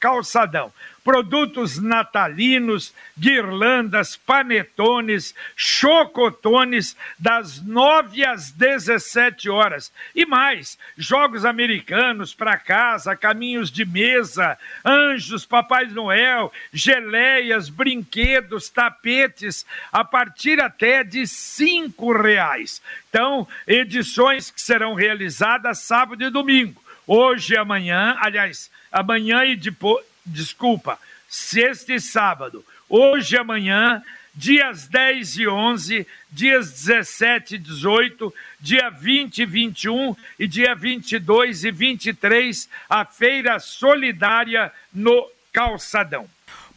Calçadão. 0.00 0.72
Produtos 1.04 1.78
natalinos, 1.78 2.94
guirlandas, 3.18 4.16
panetones, 4.16 5.34
chocotones, 5.56 6.96
das 7.18 7.60
9 7.60 8.24
às 8.24 8.50
17 8.52 9.50
horas. 9.50 9.92
E 10.14 10.24
mais, 10.24 10.78
jogos 10.96 11.44
americanos 11.44 12.34
para 12.34 12.56
casa, 12.56 13.16
caminhos 13.16 13.70
de 13.70 13.84
mesa, 13.84 14.56
anjos, 14.84 15.44
Papai 15.44 15.86
Noel, 15.86 16.52
geleias, 16.72 17.68
brinquedos, 17.68 18.68
tapetes, 18.68 19.66
a 19.90 20.04
partir 20.04 20.60
até 20.60 21.02
de 21.02 21.26
cinco 21.26 22.12
reais. 22.12 22.80
Então, 23.08 23.46
edições 23.66 24.50
que 24.50 24.60
serão 24.60 24.94
realizadas 24.94 25.80
sábado 25.80 26.22
e 26.22 26.30
domingo. 26.30 26.82
Hoje 27.06 27.54
e 27.54 27.56
amanhã, 27.56 28.16
aliás, 28.20 28.70
amanhã 28.90 29.44
e 29.44 29.56
depois 29.56 30.11
desculpa, 30.24 30.98
sexta 31.28 31.94
e 31.94 32.00
sábado, 32.00 32.64
hoje 32.88 33.34
e 33.34 33.38
amanhã, 33.38 34.02
dias 34.34 34.86
10 34.86 35.36
e 35.36 35.48
11, 35.48 36.06
dias 36.30 36.70
17 36.72 37.56
e 37.56 37.58
18, 37.58 38.34
dia 38.60 38.88
20 38.90 39.38
e 39.38 39.46
21 39.46 40.16
e 40.38 40.46
dia 40.46 40.74
22 40.74 41.64
e 41.64 41.70
23, 41.70 42.68
a 42.88 43.04
Feira 43.04 43.58
Solidária 43.58 44.72
no 44.92 45.30
Calçadão. 45.52 46.28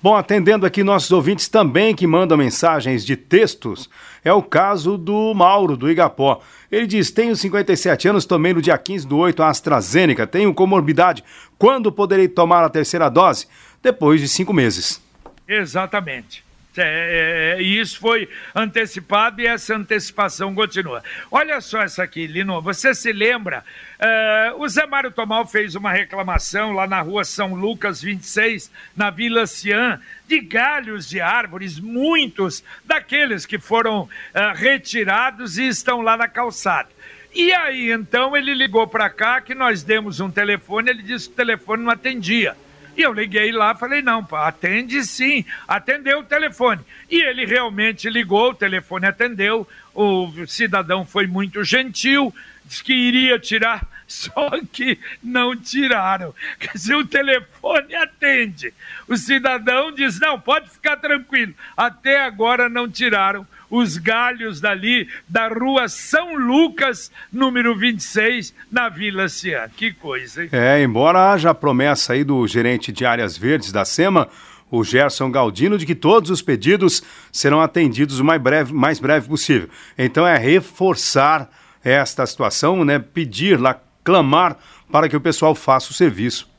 Bom, 0.05 0.15
atendendo 0.15 0.67
aqui 0.67 0.83
nossos 0.83 1.11
ouvintes 1.11 1.47
também 1.47 1.95
que 1.95 2.05
mandam 2.05 2.37
mensagens 2.37 3.03
de 3.03 3.15
textos, 3.15 3.89
é 4.23 4.31
o 4.31 4.43
caso 4.43 4.99
do 4.99 5.33
Mauro, 5.33 5.75
do 5.75 5.89
Igapó. 5.89 6.43
Ele 6.71 6.85
diz: 6.85 7.09
Tenho 7.09 7.35
57 7.35 8.09
anos, 8.09 8.23
tomei 8.23 8.53
no 8.53 8.61
dia 8.61 8.77
15 8.77 9.07
do 9.07 9.17
8 9.17 9.41
a 9.41 9.49
AstraZeneca, 9.49 10.27
tenho 10.27 10.53
comorbidade. 10.53 11.23
Quando 11.57 11.91
poderei 11.91 12.27
tomar 12.27 12.63
a 12.63 12.69
terceira 12.69 13.09
dose? 13.09 13.47
Depois 13.81 14.21
de 14.21 14.27
cinco 14.27 14.53
meses. 14.53 15.01
Exatamente. 15.47 16.44
É, 16.77 17.55
é, 17.55 17.57
é, 17.57 17.61
e 17.61 17.79
isso 17.79 17.99
foi 17.99 18.29
antecipado 18.53 19.41
e 19.41 19.47
essa 19.47 19.75
antecipação 19.75 20.53
continua. 20.53 21.03
Olha 21.31 21.61
só 21.61 21.81
essa 21.81 22.03
aqui, 22.03 22.27
Lino. 22.27 22.61
Você 22.61 22.93
se 22.93 23.11
lembra? 23.11 23.63
Uh, 23.95 24.61
o 24.61 24.67
Zé 24.67 24.85
Mário 24.85 25.11
Tomal 25.11 25.47
fez 25.47 25.75
uma 25.75 25.91
reclamação 25.91 26.73
lá 26.73 26.85
na 26.85 27.01
rua 27.01 27.23
São 27.23 27.55
Lucas 27.55 28.01
26, 28.01 28.69
na 28.95 29.09
Vila 29.09 29.47
Cian, 29.47 30.01
de 30.27 30.41
galhos 30.41 31.07
de 31.07 31.21
árvores, 31.21 31.79
muitos 31.79 32.63
daqueles 32.83 33.45
que 33.45 33.57
foram 33.57 34.01
uh, 34.01 34.09
retirados 34.53 35.57
e 35.57 35.67
estão 35.67 36.01
lá 36.01 36.17
na 36.17 36.27
calçada. 36.27 36.89
E 37.33 37.53
aí, 37.53 37.91
então, 37.91 38.35
ele 38.35 38.53
ligou 38.53 38.87
para 38.87 39.09
cá, 39.09 39.41
que 39.41 39.53
nós 39.53 39.83
demos 39.83 40.19
um 40.19 40.31
telefone, 40.31 40.89
ele 40.89 41.03
disse 41.03 41.27
que 41.27 41.33
o 41.33 41.37
telefone 41.37 41.83
não 41.83 41.91
atendia. 41.91 42.55
E 42.95 43.01
eu 43.01 43.13
liguei 43.13 43.51
lá, 43.51 43.75
falei, 43.75 44.01
não, 44.01 44.25
atende 44.31 45.03
sim, 45.03 45.45
atendeu 45.67 46.19
o 46.19 46.23
telefone. 46.23 46.81
E 47.09 47.21
ele 47.21 47.45
realmente 47.45 48.09
ligou, 48.09 48.51
o 48.51 48.55
telefone 48.55 49.05
atendeu, 49.05 49.67
o 49.93 50.31
cidadão 50.47 51.05
foi 51.05 51.27
muito 51.27 51.63
gentil, 51.63 52.33
disse 52.63 52.83
que 52.83 52.93
iria 52.93 53.37
tirar, 53.37 53.85
só 54.07 54.49
que 54.71 54.97
não 55.21 55.55
tiraram. 55.55 56.33
Quer 56.59 56.71
dizer, 56.73 56.95
o 56.95 57.05
telefone 57.05 57.95
atende. 57.95 58.73
O 59.07 59.17
cidadão 59.17 59.91
diz, 59.91 60.19
não, 60.19 60.39
pode 60.39 60.69
ficar 60.69 60.97
tranquilo, 60.97 61.53
até 61.75 62.21
agora 62.21 62.69
não 62.69 62.89
tiraram 62.89 63.45
os 63.69 63.97
galhos 63.97 64.59
dali 64.59 65.07
da 65.27 65.47
rua 65.47 65.87
São 65.87 66.35
Lucas, 66.35 67.11
número 67.31 67.75
26, 67.75 68.53
na 68.71 68.89
Vila 68.89 69.27
Cian. 69.27 69.69
Que 69.75 69.91
coisa, 69.93 70.43
hein? 70.43 70.49
É, 70.51 70.81
embora 70.81 71.31
haja 71.31 71.49
a 71.49 71.55
promessa 71.55 72.13
aí 72.13 72.23
do 72.23 72.45
gerente 72.47 72.91
de 72.91 73.05
áreas 73.05 73.37
verdes 73.37 73.71
da 73.71 73.85
SEMA, 73.85 74.27
o 74.69 74.83
Gerson 74.83 75.31
Galdino, 75.31 75.77
de 75.77 75.85
que 75.85 75.95
todos 75.95 76.29
os 76.29 76.41
pedidos 76.41 77.03
serão 77.31 77.61
atendidos 77.61 78.19
o 78.19 78.25
mais 78.25 78.41
breve, 78.41 78.73
mais 78.73 78.99
breve 78.99 79.27
possível. 79.27 79.69
Então 79.97 80.25
é 80.25 80.37
reforçar 80.37 81.49
esta 81.83 82.25
situação, 82.25 82.83
né? 82.83 82.99
Pedir 82.99 83.59
lá, 83.59 83.79
clamar 84.03 84.57
para 84.91 85.07
que 85.07 85.15
o 85.15 85.21
pessoal 85.21 85.53
faça 85.53 85.91
o 85.91 85.93
serviço. 85.93 86.49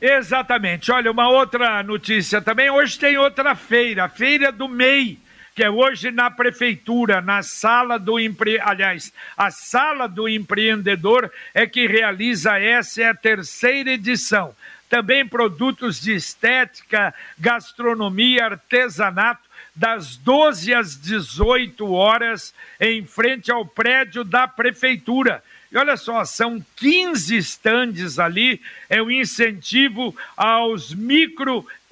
Exatamente. 0.00 0.90
Olha, 0.90 1.10
uma 1.10 1.28
outra 1.28 1.82
notícia 1.82 2.42
também. 2.42 2.68
Hoje 2.68 2.98
tem 2.98 3.16
outra 3.16 3.54
feira, 3.54 4.04
a 4.04 4.08
Feira 4.08 4.50
do 4.50 4.68
MEI 4.68 5.18
que 5.54 5.62
é 5.62 5.70
hoje 5.70 6.10
na 6.10 6.30
prefeitura, 6.30 7.20
na 7.20 7.42
sala 7.42 7.98
do 7.98 8.18
empre... 8.18 8.58
aliás, 8.60 9.12
a 9.36 9.50
sala 9.50 10.08
do 10.08 10.28
empreendedor 10.28 11.30
é 11.52 11.66
que 11.66 11.86
realiza 11.86 12.58
essa 12.58 13.02
é 13.02 13.08
a 13.08 13.14
terceira 13.14 13.90
edição. 13.90 14.54
Também 14.88 15.26
produtos 15.26 16.00
de 16.00 16.14
estética, 16.14 17.14
gastronomia, 17.38 18.44
artesanato 18.44 19.50
das 19.74 20.16
12 20.16 20.74
às 20.74 21.00
18 21.00 21.90
horas 21.92 22.54
em 22.78 23.04
frente 23.06 23.50
ao 23.50 23.64
prédio 23.64 24.22
da 24.22 24.46
prefeitura. 24.46 25.42
E 25.70 25.78
olha 25.78 25.96
só, 25.96 26.22
são 26.26 26.62
15 26.76 27.34
estandes 27.34 28.18
ali, 28.18 28.60
é 28.90 29.00
o 29.00 29.06
um 29.06 29.10
incentivo 29.10 30.14
aos 30.36 30.92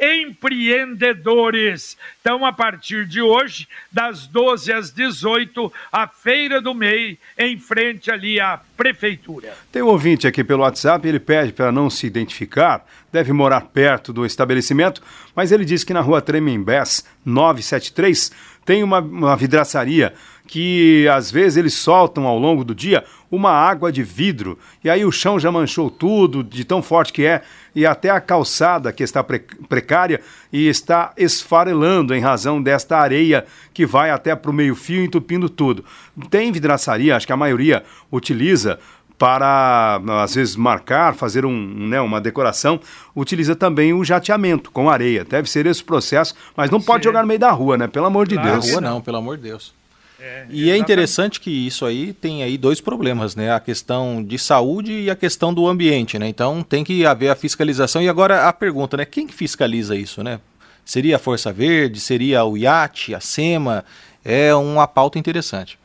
microempreendedores. 0.00 1.96
Então, 2.20 2.44
a 2.44 2.52
partir 2.52 3.06
de 3.06 3.20
hoje, 3.20 3.68
das 3.92 4.26
12 4.26 4.72
às 4.72 4.90
18, 4.90 5.72
a 5.92 6.08
Feira 6.08 6.60
do 6.60 6.74
MEI, 6.74 7.18
em 7.38 7.58
frente 7.58 8.10
ali 8.10 8.40
à 8.40 8.60
Prefeitura. 8.76 9.54
Tem 9.70 9.82
um 9.82 9.86
ouvinte 9.88 10.26
aqui 10.26 10.42
pelo 10.42 10.62
WhatsApp, 10.62 11.06
ele 11.06 11.20
pede 11.20 11.52
para 11.52 11.70
não 11.70 11.90
se 11.90 12.06
identificar, 12.06 12.84
deve 13.12 13.32
morar 13.32 13.60
perto 13.62 14.12
do 14.12 14.24
estabelecimento, 14.24 15.02
mas 15.34 15.52
ele 15.52 15.64
diz 15.64 15.84
que 15.84 15.92
na 15.92 16.00
rua 16.00 16.22
Tremembés, 16.22 17.04
973, 17.24 18.32
tem 18.64 18.82
uma, 18.82 19.00
uma 19.00 19.36
vidraçaria 19.36 20.14
que 20.50 21.06
às 21.06 21.30
vezes 21.30 21.56
eles 21.56 21.74
soltam 21.74 22.26
ao 22.26 22.36
longo 22.36 22.64
do 22.64 22.74
dia 22.74 23.04
uma 23.30 23.52
água 23.52 23.92
de 23.92 24.02
vidro 24.02 24.58
e 24.82 24.90
aí 24.90 25.04
o 25.04 25.12
chão 25.12 25.38
já 25.38 25.52
manchou 25.52 25.88
tudo 25.88 26.42
de 26.42 26.64
tão 26.64 26.82
forte 26.82 27.12
que 27.12 27.24
é 27.24 27.42
e 27.72 27.86
até 27.86 28.10
a 28.10 28.20
calçada 28.20 28.92
que 28.92 29.04
está 29.04 29.22
precária 29.22 30.20
e 30.52 30.66
está 30.66 31.12
esfarelando 31.16 32.12
em 32.16 32.20
razão 32.20 32.60
desta 32.60 32.98
areia 32.98 33.46
que 33.72 33.86
vai 33.86 34.10
até 34.10 34.34
para 34.34 34.50
o 34.50 34.54
meio-fio 34.54 35.04
entupindo 35.04 35.48
tudo. 35.48 35.84
Tem 36.28 36.50
vidraçaria, 36.50 37.14
acho 37.14 37.28
que 37.28 37.32
a 37.32 37.36
maioria 37.36 37.84
utiliza 38.10 38.80
para, 39.16 40.00
às 40.24 40.34
vezes, 40.34 40.56
marcar, 40.56 41.14
fazer 41.14 41.44
um, 41.44 41.86
né, 41.88 42.00
uma 42.00 42.20
decoração, 42.20 42.80
utiliza 43.14 43.54
também 43.54 43.92
o 43.92 44.02
jateamento 44.02 44.70
com 44.72 44.90
areia. 44.90 45.24
Deve 45.24 45.48
ser 45.48 45.66
esse 45.66 45.82
o 45.82 45.84
processo, 45.84 46.34
mas 46.56 46.70
não 46.70 46.80
pode 46.80 47.04
Sim. 47.04 47.10
jogar 47.10 47.20
no 47.20 47.28
meio 47.28 47.38
da 47.38 47.50
rua, 47.50 47.76
né? 47.76 47.86
Pelo 47.86 48.06
amor 48.06 48.26
de 48.26 48.34
claro 48.36 48.52
Deus. 48.52 48.66
Na 48.66 48.72
rua 48.72 48.80
não, 48.80 49.00
pelo 49.02 49.18
amor 49.18 49.36
de 49.36 49.42
Deus. 49.42 49.78
É, 50.20 50.44
e 50.50 50.70
é 50.70 50.76
interessante 50.76 51.40
que 51.40 51.50
isso 51.50 51.86
aí 51.86 52.12
tem 52.12 52.42
aí 52.42 52.58
dois 52.58 52.80
problemas, 52.80 53.34
né? 53.34 53.52
A 53.52 53.60
questão 53.60 54.22
de 54.22 54.38
saúde 54.38 54.92
e 54.92 55.10
a 55.10 55.16
questão 55.16 55.52
do 55.54 55.66
ambiente, 55.66 56.18
né? 56.18 56.28
Então 56.28 56.62
tem 56.62 56.84
que 56.84 57.06
haver 57.06 57.30
a 57.30 57.34
fiscalização. 57.34 58.02
E 58.02 58.08
agora 58.08 58.46
a 58.46 58.52
pergunta, 58.52 58.98
né? 58.98 59.06
Quem 59.06 59.26
que 59.26 59.34
fiscaliza 59.34 59.96
isso, 59.96 60.22
né? 60.22 60.38
Seria 60.84 61.16
a 61.16 61.18
Força 61.18 61.52
Verde? 61.52 62.00
Seria 62.00 62.44
o 62.44 62.56
IAT, 62.56 63.14
a 63.14 63.20
SEMA? 63.20 63.84
É 64.22 64.54
uma 64.54 64.86
pauta 64.86 65.18
interessante. 65.18 65.78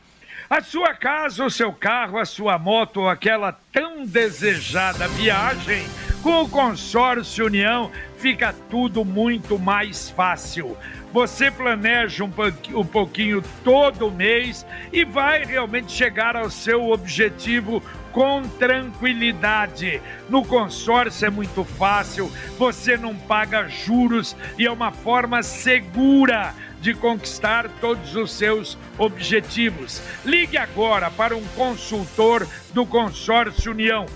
A 0.48 0.60
sua 0.62 0.94
casa, 0.94 1.44
o 1.44 1.50
seu 1.50 1.72
carro, 1.72 2.18
a 2.18 2.24
sua 2.24 2.56
moto 2.56 3.00
ou 3.00 3.08
aquela 3.08 3.52
tão 3.72 4.06
desejada 4.06 5.08
viagem, 5.08 5.84
com 6.22 6.42
o 6.42 6.48
consórcio 6.48 7.46
União 7.46 7.90
fica 8.18 8.54
tudo 8.70 9.04
muito 9.04 9.58
mais 9.58 10.08
fácil. 10.08 10.76
Você 11.12 11.50
planeja 11.50 12.24
um, 12.24 12.30
um 12.74 12.84
pouquinho 12.84 13.42
todo 13.64 14.10
mês 14.10 14.66
e 14.92 15.04
vai 15.04 15.44
realmente 15.44 15.92
chegar 15.92 16.36
ao 16.36 16.50
seu 16.50 16.90
objetivo 16.90 17.82
com 18.12 18.42
tranquilidade. 18.42 20.00
No 20.28 20.44
consórcio 20.44 21.26
é 21.26 21.30
muito 21.30 21.64
fácil, 21.64 22.30
você 22.58 22.96
não 22.96 23.14
paga 23.14 23.68
juros 23.68 24.36
e 24.58 24.66
é 24.66 24.70
uma 24.70 24.90
forma 24.90 25.42
segura 25.42 26.54
de 26.80 26.94
conquistar 26.94 27.68
todos 27.80 28.14
os 28.14 28.32
seus 28.32 28.78
objetivos. 28.98 30.02
Ligue 30.24 30.56
agora 30.56 31.10
para 31.10 31.36
um 31.36 31.44
consultor 31.48 32.46
do 32.72 32.86
Consórcio 32.86 33.72
União 33.72 34.06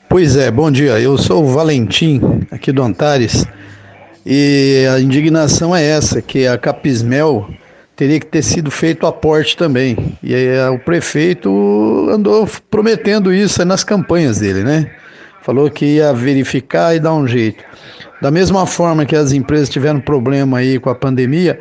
Pois 0.10 0.36
é, 0.36 0.51
bom 0.51 0.71
dia. 0.71 0.99
Eu 0.99 1.17
sou 1.17 1.43
o 1.43 1.47
Valentim, 1.47 2.21
aqui 2.51 2.71
do 2.71 2.84
Antares. 2.84 3.45
E 4.25 4.86
a 4.93 4.99
indignação 4.99 5.75
é 5.75 5.84
essa, 5.84 6.21
que 6.21 6.47
a 6.47 6.58
Capismel 6.58 7.49
teria 7.95 8.19
que 8.19 8.25
ter 8.25 8.41
sido 8.41 8.69
feito 8.69 9.08
aporte 9.08 9.55
também. 9.55 10.17
E 10.21 10.34
aí, 10.36 10.69
o 10.69 10.79
prefeito 10.79 12.08
andou 12.12 12.47
prometendo 12.69 13.34
isso 13.34 13.63
nas 13.63 13.84
campanhas 13.84 14.39
dele, 14.39 14.63
né? 14.63 14.91
Falou 15.41 15.69
que 15.69 15.86
ia 15.86 16.12
verificar 16.12 16.95
e 16.95 16.99
dar 16.99 17.13
um 17.13 17.27
jeito. 17.27 17.63
Da 18.21 18.31
mesma 18.31 18.65
forma 18.65 19.05
que 19.05 19.15
as 19.15 19.31
empresas 19.31 19.69
tiveram 19.69 19.99
problema 19.99 20.58
aí 20.58 20.79
com 20.79 20.89
a 20.89 20.95
pandemia, 20.95 21.60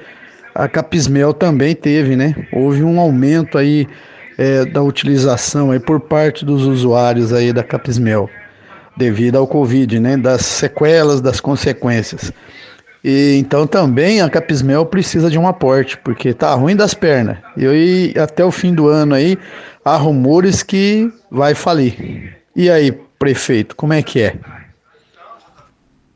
a 0.54 0.68
Capismel 0.68 1.34
também 1.34 1.74
teve, 1.74 2.16
né? 2.16 2.34
Houve 2.52 2.82
um 2.82 2.98
aumento 2.98 3.58
aí 3.58 3.86
é, 4.38 4.64
da 4.64 4.82
utilização 4.82 5.70
aí 5.70 5.80
por 5.80 6.00
parte 6.00 6.44
dos 6.44 6.64
usuários 6.64 7.32
aí 7.32 7.52
da 7.52 7.62
Capismel 7.62 8.30
devido 8.96 9.36
ao 9.36 9.46
Covid, 9.46 9.98
né? 9.98 10.16
Das 10.16 10.42
sequelas, 10.42 11.20
das 11.20 11.40
consequências. 11.40 12.32
E 13.04 13.36
então 13.36 13.66
também 13.66 14.22
a 14.22 14.30
Capismel 14.30 14.86
precisa 14.86 15.28
de 15.28 15.38
um 15.38 15.46
aporte, 15.46 15.98
porque 15.98 16.32
tá 16.32 16.54
ruim 16.54 16.74
das 16.74 16.94
pernas. 16.94 17.36
E 17.54 18.14
até 18.18 18.42
o 18.42 18.50
fim 18.50 18.74
do 18.74 18.88
ano 18.88 19.14
aí 19.14 19.38
há 19.84 19.94
rumores 19.96 20.62
que 20.62 21.12
vai 21.30 21.54
falir. 21.54 22.38
E 22.56 22.70
aí, 22.70 22.90
prefeito, 23.18 23.76
como 23.76 23.92
é 23.92 24.02
que 24.02 24.22
é? 24.22 24.38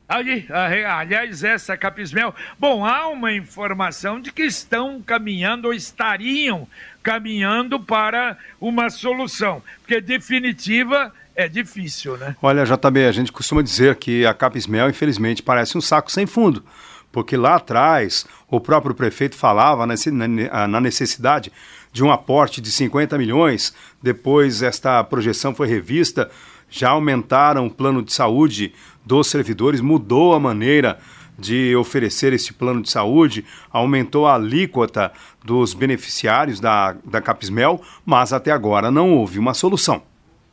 Ali, 0.08 0.46
aliás, 0.50 1.44
essa 1.44 1.76
Capismel. 1.76 2.34
Bom, 2.58 2.82
há 2.82 3.08
uma 3.08 3.30
informação 3.30 4.18
de 4.18 4.32
que 4.32 4.44
estão 4.44 5.02
caminhando 5.02 5.66
ou 5.66 5.74
estariam 5.74 6.66
caminhando 7.02 7.78
para 7.78 8.38
uma 8.58 8.88
solução, 8.88 9.62
porque 9.80 10.00
definitiva 10.00 11.12
é 11.38 11.48
difícil, 11.48 12.16
né? 12.16 12.34
Olha, 12.42 12.64
JB, 12.64 13.04
a 13.06 13.12
gente 13.12 13.30
costuma 13.30 13.62
dizer 13.62 13.94
que 13.94 14.26
a 14.26 14.34
Capismel, 14.34 14.90
infelizmente, 14.90 15.40
parece 15.40 15.78
um 15.78 15.80
saco 15.80 16.10
sem 16.10 16.26
fundo, 16.26 16.64
porque 17.12 17.36
lá 17.36 17.54
atrás 17.54 18.26
o 18.50 18.60
próprio 18.60 18.92
prefeito 18.92 19.36
falava 19.36 19.86
na 19.86 20.80
necessidade 20.80 21.52
de 21.92 22.02
um 22.02 22.10
aporte 22.10 22.60
de 22.60 22.72
50 22.72 23.16
milhões, 23.16 23.72
depois 24.02 24.62
esta 24.62 25.02
projeção 25.04 25.54
foi 25.54 25.68
revista, 25.68 26.28
já 26.68 26.90
aumentaram 26.90 27.68
o 27.68 27.70
plano 27.70 28.02
de 28.02 28.12
saúde 28.12 28.74
dos 29.06 29.28
servidores, 29.28 29.80
mudou 29.80 30.34
a 30.34 30.40
maneira 30.40 30.98
de 31.38 31.76
oferecer 31.76 32.32
esse 32.32 32.52
plano 32.52 32.82
de 32.82 32.90
saúde, 32.90 33.44
aumentou 33.70 34.26
a 34.26 34.34
alíquota 34.34 35.12
dos 35.44 35.72
beneficiários 35.72 36.58
da, 36.58 36.96
da 37.04 37.20
Capismel, 37.20 37.80
mas 38.04 38.32
até 38.32 38.50
agora 38.50 38.90
não 38.90 39.12
houve 39.12 39.38
uma 39.38 39.54
solução. 39.54 40.02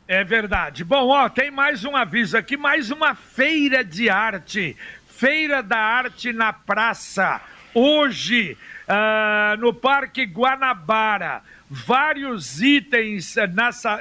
É 0.08 0.22
verdade. 0.22 0.84
Bom, 0.84 1.08
ó, 1.08 1.28
tem 1.28 1.50
mais 1.50 1.84
um 1.84 1.96
aviso 1.96 2.38
aqui, 2.38 2.56
mais 2.56 2.92
uma 2.92 3.16
feira 3.16 3.82
de 3.82 4.08
arte. 4.08 4.76
Feira 5.08 5.64
da 5.64 5.78
Arte 5.78 6.32
na 6.32 6.52
Praça. 6.52 7.40
Hoje, 7.74 8.56
uh, 8.86 9.56
no 9.58 9.74
Parque 9.74 10.22
Guanabara 10.24 11.42
vários 11.68 12.62
itens 12.62 13.34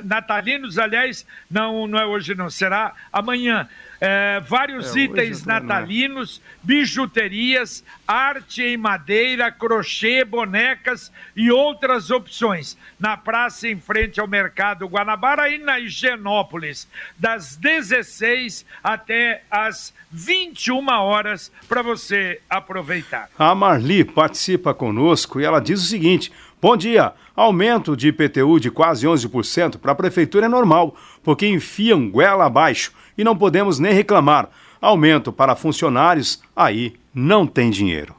natalinos, 0.04 0.78
aliás, 0.78 1.26
não, 1.50 1.88
não 1.88 1.98
é 1.98 2.06
hoje 2.06 2.36
não, 2.36 2.50
será 2.50 2.94
amanhã. 3.12 3.68
É, 4.00 4.42
vários 4.48 4.96
é, 4.96 5.02
itens 5.02 5.46
natalinos, 5.46 6.42
bijuterias, 6.62 7.84
arte 8.08 8.62
em 8.62 8.78
madeira, 8.78 9.52
crochê, 9.52 10.24
bonecas 10.24 11.12
e 11.36 11.52
outras 11.52 12.12
opções. 12.12 12.78
Na 13.00 13.16
praça 13.16 13.68
em 13.68 13.80
frente 13.80 14.20
ao 14.20 14.28
Mercado 14.28 14.86
Guanabara 14.88 15.50
e 15.50 15.58
na 15.58 15.80
Higienópolis, 15.80 16.88
das 17.18 17.56
16 17.56 18.66
até 18.84 19.44
as 19.50 19.94
21 20.12 20.88
horas 20.90 21.52
para 21.68 21.82
você 21.82 22.40
aproveitar. 22.50 23.30
A 23.38 23.56
Marli 23.56 24.04
participa 24.04 24.74
conosco 24.74 25.40
e 25.40 25.46
ela 25.46 25.60
diz 25.60 25.82
o 25.82 25.88
seguinte: 25.88 26.32
Bom 26.62 26.76
dia. 26.76 27.14
Aumento 27.36 27.98
de 27.98 28.08
IPTU 28.08 28.62
de 28.62 28.72
quase 28.72 29.06
11% 29.06 29.78
para 29.78 29.92
a 29.92 29.96
prefeitura 29.96 30.46
é 30.46 30.50
normal, 30.50 30.96
porque 31.22 31.46
enfiam 31.46 32.10
goela 32.10 32.46
abaixo 32.46 32.94
e 33.18 33.24
não 33.24 33.38
podemos 33.38 33.80
nem 33.80 33.94
reclamar. 33.94 34.50
Aumento 34.82 35.32
para 35.32 35.56
funcionários, 35.56 36.42
aí 36.56 36.96
não 37.14 37.48
tem 37.48 37.70
dinheiro. 37.70 38.16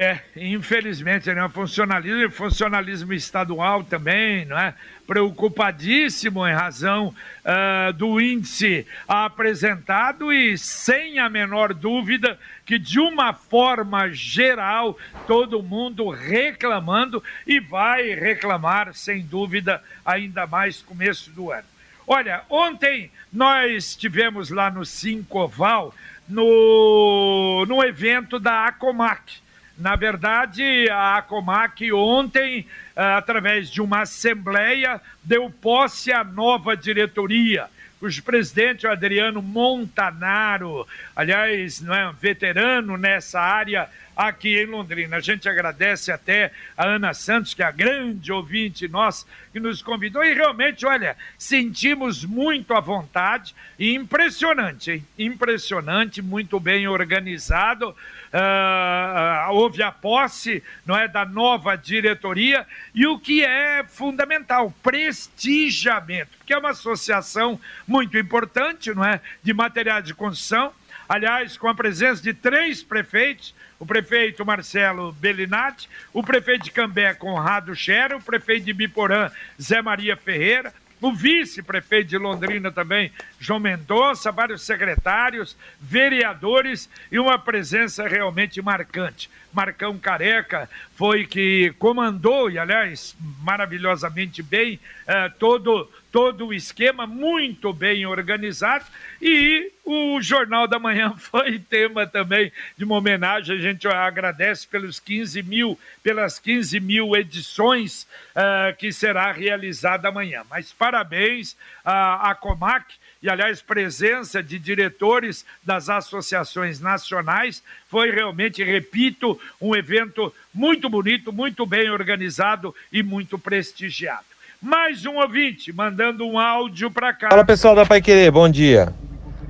É, 0.00 0.20
infelizmente, 0.36 1.28
né? 1.34 1.48
Funcionalismo, 1.48 2.30
funcionalismo 2.30 3.12
estadual 3.12 3.82
também, 3.82 4.44
não 4.44 4.56
é? 4.56 4.72
Preocupadíssimo 5.08 6.46
em 6.46 6.52
razão 6.52 7.12
uh, 7.44 7.92
do 7.94 8.20
índice 8.20 8.86
apresentado 9.08 10.32
e 10.32 10.56
sem 10.56 11.18
a 11.18 11.28
menor 11.28 11.74
dúvida 11.74 12.38
que, 12.64 12.78
de 12.78 13.00
uma 13.00 13.32
forma 13.32 14.08
geral, 14.10 14.96
todo 15.26 15.64
mundo 15.64 16.10
reclamando 16.10 17.20
e 17.44 17.58
vai 17.58 18.14
reclamar, 18.14 18.94
sem 18.94 19.26
dúvida, 19.26 19.82
ainda 20.06 20.46
mais 20.46 20.80
começo 20.80 21.28
do 21.30 21.50
ano. 21.50 21.66
Olha, 22.10 22.40
ontem 22.48 23.10
nós 23.30 23.94
tivemos 23.94 24.48
lá 24.48 24.70
no 24.70 24.82
Cinco 24.82 25.40
Oval, 25.40 25.94
no, 26.26 27.66
no 27.68 27.84
evento 27.84 28.40
da 28.40 28.64
Acomac. 28.64 29.42
Na 29.76 29.94
verdade, 29.94 30.88
a 30.90 31.20
Comac 31.20 31.92
ontem, 31.92 32.66
eh, 32.96 33.02
através 33.02 33.70
de 33.70 33.82
uma 33.82 34.00
assembleia, 34.00 34.98
deu 35.22 35.50
posse 35.50 36.10
à 36.10 36.24
nova 36.24 36.74
diretoria 36.74 37.68
cujo 37.98 38.22
presidente 38.22 38.86
o 38.86 38.90
Adriano 38.90 39.42
Montanaro, 39.42 40.86
aliás, 41.16 41.80
não 41.80 41.94
é 41.94 42.08
um 42.08 42.12
veterano 42.12 42.96
nessa 42.96 43.40
área 43.40 43.88
aqui 44.18 44.58
em 44.58 44.66
Londrina. 44.66 45.16
A 45.16 45.20
gente 45.20 45.48
agradece 45.48 46.10
até 46.10 46.50
a 46.76 46.86
Ana 46.86 47.14
Santos, 47.14 47.54
que 47.54 47.62
é 47.62 47.66
a 47.66 47.70
grande 47.70 48.32
ouvinte 48.32 48.88
nossa, 48.88 49.24
que 49.52 49.60
nos 49.60 49.80
convidou. 49.80 50.24
E 50.24 50.34
realmente, 50.34 50.84
olha, 50.84 51.16
sentimos 51.38 52.24
muito 52.24 52.74
à 52.74 52.80
vontade 52.80 53.54
e 53.78 53.94
impressionante, 53.94 54.90
hein? 54.90 55.06
Impressionante, 55.16 56.20
muito 56.20 56.58
bem 56.58 56.88
organizado. 56.88 57.90
Uh, 57.90 59.52
houve 59.52 59.84
a 59.84 59.92
posse 59.92 60.62
não 60.84 60.98
é, 60.98 61.06
da 61.06 61.24
nova 61.24 61.76
diretoria 61.76 62.66
e 62.92 63.06
o 63.06 63.18
que 63.20 63.44
é 63.44 63.84
fundamental, 63.84 64.74
prestigiamento, 64.82 66.36
porque 66.36 66.52
é 66.52 66.58
uma 66.58 66.70
associação 66.70 67.58
muito 67.86 68.18
importante 68.18 68.92
não 68.92 69.04
é, 69.04 69.20
de 69.42 69.54
materiais 69.54 70.04
de 70.04 70.12
construção, 70.12 70.74
aliás, 71.08 71.56
com 71.56 71.68
a 71.68 71.74
presença 71.74 72.22
de 72.22 72.34
três 72.34 72.82
prefeitos, 72.82 73.54
o 73.78 73.86
prefeito 73.86 74.44
Marcelo 74.44 75.12
Bellinati, 75.12 75.88
o 76.12 76.22
prefeito 76.22 76.64
de 76.64 76.70
Cambé, 76.70 77.14
Conrado 77.14 77.74
Xera, 77.74 78.16
o 78.16 78.22
prefeito 78.22 78.66
de 78.66 78.72
Biporã, 78.72 79.30
Zé 79.60 79.80
Maria 79.80 80.16
Ferreira, 80.16 80.72
o 81.00 81.12
vice-prefeito 81.12 82.10
de 82.10 82.18
Londrina 82.18 82.72
também, 82.72 83.12
João 83.38 83.60
Mendonça, 83.60 84.32
vários 84.32 84.62
secretários, 84.62 85.56
vereadores 85.80 86.90
e 87.10 87.18
uma 87.18 87.38
presença 87.38 88.08
realmente 88.08 88.60
marcante. 88.60 89.30
Marcão 89.52 89.96
Careca 89.96 90.68
foi 90.94 91.24
que 91.26 91.72
comandou, 91.78 92.50
e 92.50 92.58
aliás, 92.58 93.16
maravilhosamente 93.42 94.42
bem, 94.42 94.78
eh, 95.06 95.30
todo 95.38 95.88
todo 96.10 96.46
o 96.46 96.54
esquema 96.54 97.06
muito 97.06 97.72
bem 97.72 98.06
organizado 98.06 98.84
e 99.20 99.72
o 99.84 100.20
Jornal 100.20 100.66
da 100.66 100.78
Manhã 100.78 101.14
foi 101.18 101.58
tema 101.58 102.06
também 102.06 102.52
de 102.76 102.84
uma 102.84 102.96
homenagem. 102.96 103.56
A 103.56 103.60
gente 103.60 103.86
agradece 103.86 104.66
pelos 104.66 105.00
15 105.00 105.42
mil, 105.42 105.78
pelas 106.02 106.38
15 106.38 106.80
mil 106.80 107.16
edições 107.16 108.06
uh, 108.34 108.76
que 108.76 108.92
será 108.92 109.32
realizada 109.32 110.08
amanhã. 110.08 110.42
Mas 110.48 110.72
parabéns 110.72 111.56
à, 111.84 112.30
à 112.30 112.34
Comac 112.34 112.94
e, 113.22 113.28
aliás, 113.28 113.60
presença 113.60 114.42
de 114.42 114.58
diretores 114.58 115.44
das 115.64 115.88
associações 115.88 116.80
nacionais. 116.80 117.62
Foi 117.88 118.10
realmente, 118.10 118.62
repito, 118.62 119.40
um 119.60 119.74
evento 119.74 120.32
muito 120.54 120.88
bonito, 120.88 121.32
muito 121.32 121.66
bem 121.66 121.90
organizado 121.90 122.74
e 122.92 123.02
muito 123.02 123.38
prestigiado. 123.38 124.37
Mais 124.60 125.06
um 125.06 125.18
ouvinte 125.18 125.72
mandando 125.72 126.26
um 126.26 126.36
áudio 126.36 126.90
para 126.90 127.12
cá. 127.12 127.28
Fala 127.30 127.44
pessoal 127.44 127.76
da 127.76 127.86
Pai 127.86 128.02
Querer, 128.02 128.32
bom 128.32 128.48
dia. 128.48 128.92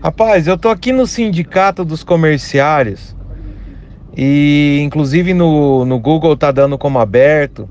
Rapaz, 0.03 0.47
eu 0.47 0.59
tô 0.59 0.69
aqui 0.69 0.93
no 0.93 1.07
sindicato 1.07 1.83
dos 1.83 2.05
comerciários 2.05 3.17
e 4.15 4.79
inclusive 4.83 5.33
no, 5.33 5.87
no 5.87 5.99
Google 5.99 6.37
tá 6.37 6.53
dando 6.53 6.77
como 6.77 6.99
aberto 6.99 7.71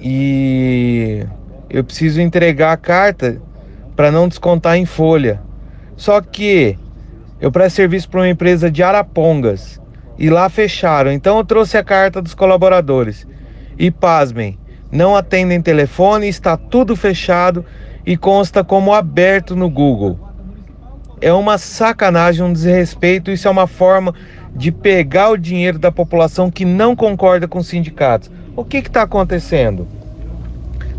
e 0.00 1.26
eu 1.68 1.84
preciso 1.84 2.22
entregar 2.22 2.72
a 2.72 2.78
carta 2.78 3.38
para 3.94 4.10
não 4.10 4.26
descontar 4.26 4.78
em 4.78 4.86
folha. 4.86 5.42
Só 5.94 6.22
que 6.22 6.78
eu 7.38 7.52
presto 7.52 7.76
serviço 7.76 8.08
para 8.08 8.20
uma 8.20 8.28
empresa 8.30 8.70
de 8.70 8.82
Arapongas 8.82 9.78
e 10.18 10.30
lá 10.30 10.48
fecharam. 10.48 11.12
Então 11.12 11.36
eu 11.36 11.44
trouxe 11.44 11.76
a 11.76 11.84
carta 11.84 12.22
dos 12.22 12.32
colaboradores. 12.32 13.26
E 13.78 13.90
pasmem, 13.90 14.58
não 14.94 15.16
atendem 15.16 15.60
telefone, 15.60 16.28
está 16.28 16.56
tudo 16.56 16.94
fechado 16.94 17.66
e 18.06 18.16
consta 18.16 18.62
como 18.62 18.94
aberto 18.94 19.56
no 19.56 19.68
Google. 19.68 20.18
É 21.20 21.32
uma 21.32 21.58
sacanagem, 21.58 22.44
um 22.44 22.52
desrespeito, 22.52 23.32
isso 23.32 23.48
é 23.48 23.50
uma 23.50 23.66
forma 23.66 24.14
de 24.54 24.70
pegar 24.70 25.30
o 25.30 25.36
dinheiro 25.36 25.80
da 25.80 25.90
população 25.90 26.48
que 26.48 26.64
não 26.64 26.94
concorda 26.94 27.48
com 27.48 27.58
os 27.58 27.66
sindicatos. 27.66 28.30
O 28.54 28.64
que 28.64 28.76
está 28.76 29.02
acontecendo? 29.02 29.88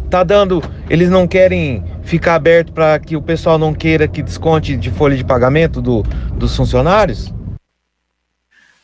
Tá 0.09 0.23
dando. 0.23 0.61
Eles 0.89 1.09
não 1.09 1.25
querem 1.25 1.81
ficar 2.03 2.35
aberto 2.35 2.73
para 2.73 2.99
que 2.99 3.15
o 3.15 3.21
pessoal 3.21 3.57
não 3.57 3.73
queira 3.73 4.09
que 4.09 4.21
desconte 4.21 4.75
de 4.75 4.91
folha 4.91 5.15
de 5.15 5.23
pagamento 5.23 5.81
do, 5.81 6.03
dos 6.33 6.53
funcionários? 6.55 7.33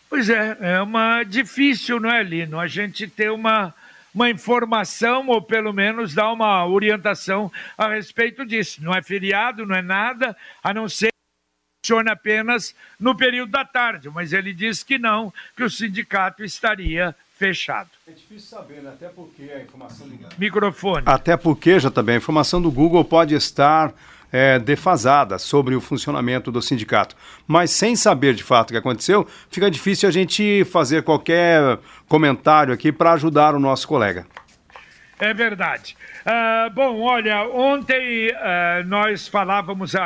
Pois 0.10 0.30
é, 0.30 0.58
é 0.62 0.82
uma 0.82 1.24
difícil, 1.24 2.00
não 2.00 2.10
é, 2.10 2.24
Lino? 2.24 2.60
A 2.60 2.68
gente 2.68 3.08
ter 3.08 3.30
uma, 3.30 3.74
uma 4.14 4.30
informação 4.30 5.28
ou 5.28 5.42
pelo 5.42 5.74
menos 5.74 6.14
dar 6.14 6.32
uma 6.32 6.66
orientação 6.66 7.52
a 7.78 7.88
respeito 7.88 8.46
disso. 8.46 8.84
Não 8.84 8.94
é 8.94 9.02
feriado, 9.02 9.66
não 9.66 9.76
é 9.76 9.82
nada, 9.82 10.36
a 10.64 10.74
não 10.74 10.88
ser 10.88 11.08
que 11.08 11.86
funcione 11.86 12.10
apenas 12.10 12.76
no 13.00 13.16
período 13.16 13.52
da 13.52 13.66
tarde, 13.66 14.10
mas 14.10 14.34
ele 14.34 14.54
disse 14.54 14.86
que 14.86 14.98
não, 14.98 15.34
que 15.56 15.64
o 15.64 15.70
sindicato 15.70 16.44
estaria 16.44 17.16
fechado. 17.38 17.90
É 18.08 18.12
difícil 18.12 18.50
saber, 18.50 18.84
né? 18.84 18.90
Até 18.90 19.10
porque 19.10 19.44
a 19.44 19.62
informação 19.62 20.08
do 20.08 20.16
Microfone. 20.38 21.04
Até 21.08 21.36
porque, 21.36 21.80
já 21.80 21.90
também, 21.90 22.16
a 22.16 22.18
informação 22.20 22.62
do 22.62 22.70
Google 22.70 23.04
pode 23.04 23.34
estar 23.34 23.92
é, 24.32 24.58
defasada 24.60 25.38
sobre 25.38 25.76
o 25.76 25.82
funcionamento 25.82 26.52
do 26.52 26.62
sindicato. 26.62 27.16
Mas 27.48 27.72
sem 27.72 27.96
saber 27.96 28.34
de 28.34 28.44
fato 28.44 28.70
o 28.70 28.74
que 28.74 28.78
aconteceu, 28.78 29.28
fica 29.50 29.70
difícil 29.70 30.08
a 30.08 30.12
gente 30.12 30.64
fazer 30.66 31.04
qualquer 31.04 31.80
comentário 32.08 32.74
aqui 32.74 32.92
para 32.92 33.14
ajudar 33.14 33.56
o 33.56 33.60
nosso 33.60 33.88
colega. 33.88 34.26
É 35.22 35.36
verdade. 35.36 35.96
Uh, 36.26 36.74
bom, 36.74 37.00
olha, 37.02 37.44
ontem 37.44 38.30
uh, 38.30 38.88
nós 38.88 39.28
falávamos, 39.28 39.94
uh, 39.94 40.00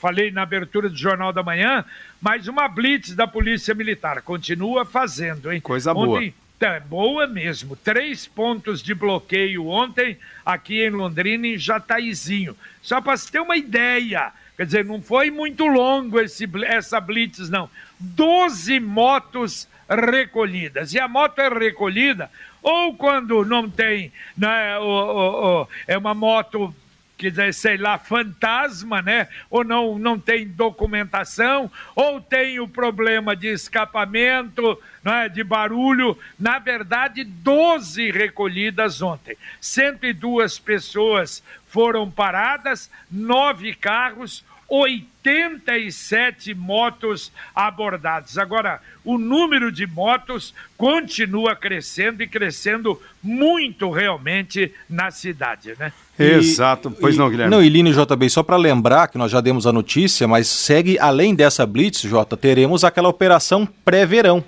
falei 0.00 0.30
na 0.30 0.42
abertura 0.42 0.88
do 0.88 0.96
Jornal 0.96 1.30
da 1.30 1.42
Manhã, 1.42 1.84
mas 2.22 2.48
uma 2.48 2.66
blitz 2.66 3.14
da 3.14 3.26
Polícia 3.26 3.74
Militar 3.74 4.22
continua 4.22 4.86
fazendo, 4.86 5.52
hein? 5.52 5.60
Coisa 5.60 5.92
boa. 5.92 6.16
Ontem, 6.16 6.34
é, 6.60 6.80
boa 6.80 7.26
mesmo. 7.26 7.76
Três 7.76 8.26
pontos 8.26 8.82
de 8.82 8.94
bloqueio 8.94 9.66
ontem 9.66 10.18
aqui 10.44 10.82
em 10.82 10.90
Londrina 10.90 11.46
em 11.46 11.58
Jataizinho. 11.58 12.56
Só 12.80 13.00
para 13.00 13.16
você 13.16 13.30
ter 13.30 13.40
uma 13.40 13.56
ideia, 13.56 14.32
quer 14.56 14.66
dizer, 14.66 14.84
não 14.84 15.02
foi 15.02 15.30
muito 15.30 15.66
longo 15.66 16.20
esse, 16.20 16.48
essa 16.64 17.00
blitz, 17.00 17.50
não. 17.50 17.68
Doze 17.98 18.80
motos 18.80 19.68
recolhidas. 19.88 20.94
E 20.94 20.98
a 20.98 21.06
moto 21.06 21.38
é 21.38 21.48
recolhida 21.48 22.30
ou 22.64 22.94
quando 22.94 23.44
não 23.44 23.68
tem, 23.68 24.10
né, 24.34 24.78
o, 24.78 24.82
o, 24.82 25.62
o, 25.62 25.68
é 25.86 25.98
uma 25.98 26.14
moto 26.14 26.74
quer 27.16 27.30
dizer, 27.30 27.54
sei 27.54 27.76
lá, 27.76 27.98
fantasma, 27.98 29.00
né? 29.00 29.28
Ou 29.48 29.64
não, 29.64 29.98
não 29.98 30.18
tem 30.18 30.46
documentação, 30.46 31.70
ou 31.94 32.20
tem 32.20 32.60
o 32.60 32.68
problema 32.68 33.36
de 33.36 33.48
escapamento, 33.48 34.78
é? 35.04 35.28
de 35.28 35.44
barulho. 35.44 36.18
Na 36.38 36.58
verdade, 36.58 37.24
12 37.24 38.10
recolhidas 38.10 39.00
ontem. 39.00 39.36
102 39.60 40.58
pessoas 40.58 41.42
foram 41.66 42.10
paradas, 42.10 42.90
nove 43.10 43.74
carros, 43.74 44.44
87 44.76 46.52
motos 46.54 47.30
abordadas. 47.54 48.36
Agora, 48.36 48.80
o 49.04 49.16
número 49.16 49.70
de 49.70 49.86
motos 49.86 50.52
continua 50.76 51.54
crescendo 51.54 52.22
e 52.22 52.26
crescendo 52.26 53.00
muito 53.22 53.88
realmente 53.90 54.72
na 54.90 55.12
cidade, 55.12 55.74
né? 55.78 55.92
Exato, 56.18 56.90
pois 56.90 57.14
e, 57.14 57.18
não, 57.18 57.30
Guilherme. 57.30 57.50
Não, 57.50 57.62
e 57.62 57.68
Lino 57.68 57.92
JB, 57.92 58.28
só 58.28 58.42
para 58.42 58.56
lembrar 58.56 59.06
que 59.06 59.16
nós 59.16 59.30
já 59.30 59.40
demos 59.40 59.64
a 59.64 59.72
notícia, 59.72 60.26
mas 60.26 60.48
segue 60.48 60.98
além 60.98 61.36
dessa 61.36 61.64
blitz, 61.64 62.00
Jota, 62.02 62.36
teremos 62.36 62.82
aquela 62.82 63.08
operação 63.08 63.66
pré-verão, 63.84 64.44